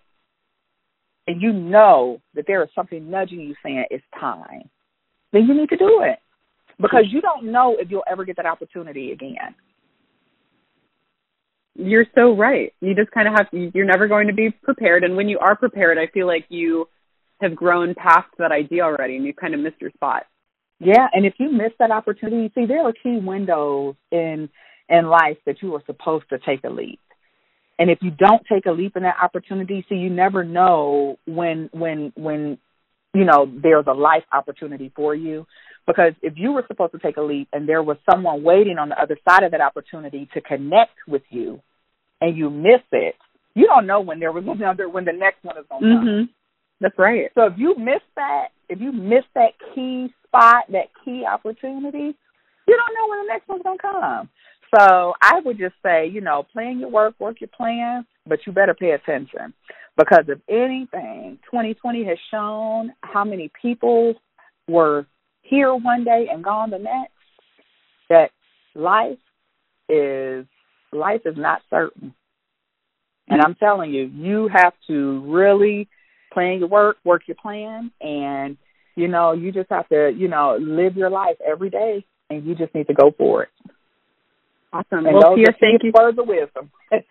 and 1.28 1.42
you 1.42 1.52
know 1.52 2.22
that 2.36 2.46
there 2.48 2.64
is 2.64 2.70
something 2.74 3.10
nudging 3.10 3.42
you 3.42 3.56
saying 3.62 3.84
it's 3.90 4.04
time, 4.18 4.70
then 5.34 5.48
you 5.48 5.54
need 5.54 5.70
to 5.70 5.78
do 5.78 6.02
it. 6.04 6.20
Because 6.80 7.06
you 7.10 7.20
don't 7.20 7.52
know 7.52 7.76
if 7.78 7.92
you'll 7.92 8.06
ever 8.10 8.24
get 8.24 8.38
that 8.38 8.46
opportunity 8.46 9.12
again 9.12 9.54
you're 11.80 12.06
so 12.14 12.36
right. 12.36 12.74
You 12.82 12.94
just 12.94 13.12
kind 13.12 13.28
of 13.28 13.34
have 13.36 13.48
you're 13.74 13.86
never 13.86 14.08
going 14.08 14.28
to 14.28 14.34
be 14.34 14.50
prepared. 14.52 15.04
And 15.04 15.16
when 15.16 15.30
you 15.30 15.40
are 15.40 15.56
prepared, 15.56 15.98
I 15.98 16.08
feel 16.08 16.28
like 16.28 16.46
you 16.50 16.88
have 17.42 17.56
grown 17.56 17.96
past 17.96 18.28
that 18.38 18.52
idea 18.52 18.84
already 18.84 19.16
and 19.16 19.26
you 19.26 19.34
kind 19.34 19.54
of 19.54 19.62
missed 19.62 19.80
your 19.80 19.92
spot. 19.92 20.24
Yeah. 20.80 21.08
And 21.14 21.26
if 21.26 21.36
you 21.40 21.52
miss 21.52 21.72
that 21.80 21.92
opportunity, 21.92 22.52
see, 22.54 22.66
there 22.66 22.86
are 22.86 22.94
key 22.94 23.20
windows 23.22 23.96
in, 24.12 24.50
in 24.90 25.06
life 25.08 25.38
that 25.46 25.62
you 25.62 25.74
are 25.76 25.84
supposed 25.86 26.26
to 26.30 26.40
take 26.40 26.64
a 26.64 26.70
leap. 26.70 27.00
And 27.78 27.90
if 27.90 28.00
you 28.02 28.12
don't 28.12 28.42
take 28.52 28.66
a 28.66 28.72
leap 28.72 28.98
in 28.98 29.04
that 29.04 29.16
opportunity, 29.22 29.86
see, 29.88 29.96
you 29.96 30.10
never 30.10 30.44
know 30.44 31.18
when, 31.26 31.70
when, 31.72 32.12
when, 32.16 32.58
you 33.14 33.24
know, 33.24 33.50
there's 33.62 33.86
a 33.88 33.94
life 33.94 34.24
opportunity 34.34 34.92
for 34.94 35.16
you. 35.16 35.46
Because 35.88 36.14
if 36.22 36.34
you 36.36 36.52
were 36.52 36.66
supposed 36.68 36.92
to 36.92 37.00
take 37.00 37.18
a 37.18 37.22
leap 37.22 37.48
and 37.54 37.68
there 37.68 37.82
was 37.82 37.98
someone 38.10 38.44
waiting 38.44 38.78
on 38.78 38.90
the 38.90 39.02
other 39.02 39.18
side 39.28 39.44
of 39.44 39.52
that 39.52 39.62
opportunity 39.62 40.30
to 40.34 40.42
connect 40.42 40.92
with 41.08 41.24
you, 41.30 41.62
and 42.22 42.38
you 42.38 42.50
miss 42.50 42.82
it, 42.92 43.16
you 43.56 43.66
don't 43.66 43.88
know 43.88 44.02
when 44.02 44.20
there 44.20 44.32
was 44.32 44.44
another 44.48 44.88
when 44.90 45.06
the 45.06 45.14
next 45.14 45.44
one 45.44 45.58
is 45.58 45.66
going 45.70 45.82
to 45.82 45.88
mm-hmm. 45.88 46.06
come. 46.06 46.30
That's 46.82 46.98
right. 46.98 47.30
So 47.36 47.44
if 47.48 47.54
you 47.58 47.76
miss 47.78 48.02
that, 48.16 48.48
if 48.70 48.80
you 48.80 48.92
miss 48.92 49.24
that 49.36 49.54
key 49.76 50.14
spot, 50.28 50.66
that 50.70 50.88
key 51.04 51.26
opportunity, 51.30 52.16
you 52.68 52.78
don't 52.78 52.96
know 52.96 53.10
when 53.10 53.26
the 53.26 53.34
next 53.34 53.48
one's 53.50 53.64
going 53.64 53.78
to 53.78 53.82
come. 53.82 54.30
So 54.76 55.14
I 55.22 55.40
would 55.44 55.58
just 55.58 55.76
say, 55.84 56.08
you 56.08 56.22
know, 56.22 56.46
plan 56.54 56.80
your 56.80 56.90
work, 56.90 57.16
work 57.20 57.42
your 57.42 57.50
plan, 57.50 58.06
but 58.28 58.40
you 58.46 58.54
better 58.54 58.76
pay 58.76 58.92
attention 58.92 59.54
because 59.98 60.26
if 60.28 60.40
anything, 60.48 61.40
2020 61.46 62.06
has 62.06 62.18
shown 62.32 62.94
how 63.02 63.26
many 63.26 63.52
people 63.62 64.14
were 64.68 65.06
here 65.42 65.74
one 65.76 66.04
day 66.04 66.28
and 66.32 66.44
gone 66.44 66.70
the 66.70 66.78
next. 66.78 67.14
That 68.10 68.32
life 68.76 69.18
is 69.90 70.46
life 70.92 71.22
is 71.26 71.36
not 71.38 71.62
certain. 71.70 72.14
And 73.28 73.42
hmm. 73.42 73.46
I'm 73.46 73.56
telling 73.56 73.92
you, 73.92 74.06
you 74.06 74.50
have 74.54 74.74
to 74.88 75.24
really 75.28 75.88
plan 76.34 76.60
your 76.60 76.68
work, 76.68 76.98
work 77.04 77.24
your 77.28 77.38
plan, 77.42 77.92
and 78.02 78.58
you 78.96 79.08
know, 79.08 79.32
you 79.32 79.52
just 79.52 79.70
have 79.70 79.88
to, 79.90 80.12
you 80.16 80.28
know, 80.28 80.58
live 80.60 80.98
your 80.98 81.10
life 81.10 81.38
every 81.46 81.70
day, 81.70 82.06
and 82.30 82.46
you 82.46 82.56
just 82.56 82.74
need 82.76 82.88
to 82.88 82.94
go 82.94 83.12
for 83.18 83.44
it. 83.44 83.50
Awesome. 84.74 85.06
And 85.06 85.16
well, 85.16 85.36
Tia, 85.36 85.56
thank 85.60 85.84
you. 85.84 85.92
Words 85.94 86.20
of 86.20 86.28
wisdom. 86.28 86.72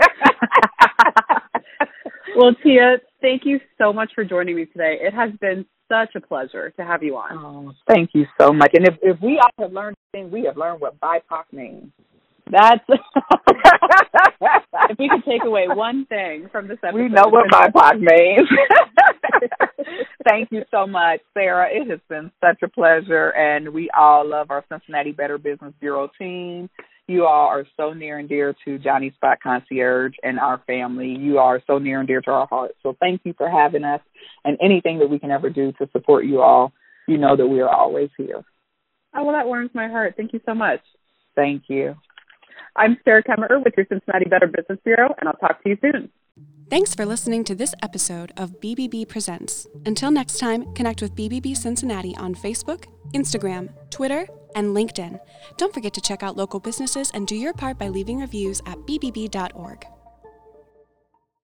well, 2.37 2.55
Tia, 2.62 2.99
thank 3.21 3.43
you 3.45 3.61
so 3.79 3.93
much 3.93 4.11
for 4.14 4.25
joining 4.25 4.57
me 4.57 4.67
today. 4.67 4.99
It 5.01 5.14
has 5.14 5.31
been 5.41 5.64
such 5.88 6.14
a 6.14 6.21
pleasure 6.21 6.71
to 6.71 6.85
have 6.85 7.03
you 7.03 7.17
on. 7.17 7.38
Oh, 7.38 7.73
thank 7.88 8.11
you 8.12 8.27
so 8.38 8.53
much. 8.53 8.71
And 8.75 8.87
if 8.87 8.95
if 9.03 9.21
we 9.23 9.38
all 9.38 9.64
have 9.64 9.73
learned 9.73 9.97
anything, 10.14 10.31
we 10.31 10.45
have 10.45 10.57
learned 10.57 10.81
what 10.81 11.01
BIPOC 11.01 11.45
means. 11.53 11.91
That's 12.51 12.85
if 14.91 14.99
we 14.99 15.09
could 15.09 15.25
take 15.25 15.45
away 15.45 15.67
one 15.69 16.07
thing 16.07 16.49
from 16.51 16.69
this 16.69 16.79
episode. 16.83 16.97
We 16.97 17.09
know 17.09 17.29
what 17.29 17.51
BIPOC 17.51 18.01
means. 18.01 18.49
Thank 20.29 20.51
you 20.51 20.65
so 20.71 20.87
much, 20.87 21.21
Sarah. 21.35 21.69
It 21.71 21.89
has 21.91 22.01
been 22.09 22.31
such 22.41 22.63
a 22.63 22.69
pleasure, 22.69 23.31
and 23.31 23.71
we 23.71 23.89
all 23.97 24.29
love 24.29 24.51
our 24.51 24.65
Cincinnati 24.71 25.13
Better 25.13 25.39
Business 25.39 25.73
Bureau 25.81 26.11
team. 26.19 26.69
You 27.07 27.25
all 27.25 27.47
are 27.49 27.67
so 27.77 27.95
near 27.95 28.19
and 28.19 28.29
dear 28.29 28.55
to 28.67 28.79
Johnny 28.79 29.11
Spot 29.13 29.39
Concierge 29.43 30.13
and 30.23 30.39
our 30.39 30.63
family. 30.67 31.09
You 31.09 31.39
are 31.39 31.63
so 31.67 31.79
near 31.79 32.01
and 32.01 32.09
dear 32.09 32.21
to 32.21 32.31
our 32.31 32.47
hearts. 32.47 32.75
So 32.83 32.95
thank 33.01 33.23
you 33.25 33.33
for 33.39 33.49
having 33.49 33.85
us, 33.85 34.01
and 34.45 34.59
anything 34.63 34.99
that 34.99 35.09
we 35.09 35.19
can 35.19 35.31
ever 35.31 35.49
do 35.49 35.73
to 35.73 35.89
support 35.93 36.27
you 36.27 36.43
all, 36.43 36.73
you 37.07 37.17
know 37.17 37.37
that 37.37 37.47
we 37.47 37.61
are 37.61 37.75
always 37.75 38.11
here. 38.19 38.45
Oh, 39.15 39.25
well, 39.25 39.35
that 39.35 39.47
warms 39.47 39.71
my 39.73 39.89
heart. 39.89 40.15
Thank 40.17 40.35
you 40.35 40.41
so 40.45 40.55
much. 40.55 40.81
Thank 41.35 41.65
you. 41.69 41.95
I'm 42.77 42.97
Sarah 43.05 43.23
Kemmerer 43.23 43.64
with 43.64 43.75
your 43.77 43.87
Cincinnati 43.88 44.29
Better 44.29 44.47
Business 44.47 44.79
Bureau, 44.85 45.14
and 45.18 45.29
I'll 45.29 45.37
talk 45.37 45.62
to 45.62 45.68
you 45.68 45.79
soon. 45.81 46.11
Thanks 46.71 46.94
for 46.94 47.07
listening 47.07 47.44
to 47.44 47.55
this 47.55 47.75
episode 47.83 48.33
of 48.37 48.61
BBB 48.61 49.09
Presents. 49.09 49.66
Until 49.87 50.11
next 50.11 50.38
time, 50.38 50.73
connect 50.75 51.01
with 51.01 51.14
BBB 51.14 51.57
Cincinnati 51.57 52.14
on 52.16 52.35
Facebook, 52.35 52.85
Instagram, 53.14 53.71
Twitter, 53.90 54.29
and 54.55 54.77
LinkedIn. 54.77 55.18
Don't 55.57 55.73
forget 55.73 55.94
to 55.94 56.01
check 56.03 56.23
out 56.23 56.37
local 56.37 56.61
businesses 56.61 57.11
and 57.14 57.27
do 57.27 57.37
your 57.37 57.55
part 57.55 57.79
by 57.79 57.88
leaving 57.88 58.18
reviews 58.18 58.61
at 58.66 58.77
bbb.org. 58.81 59.87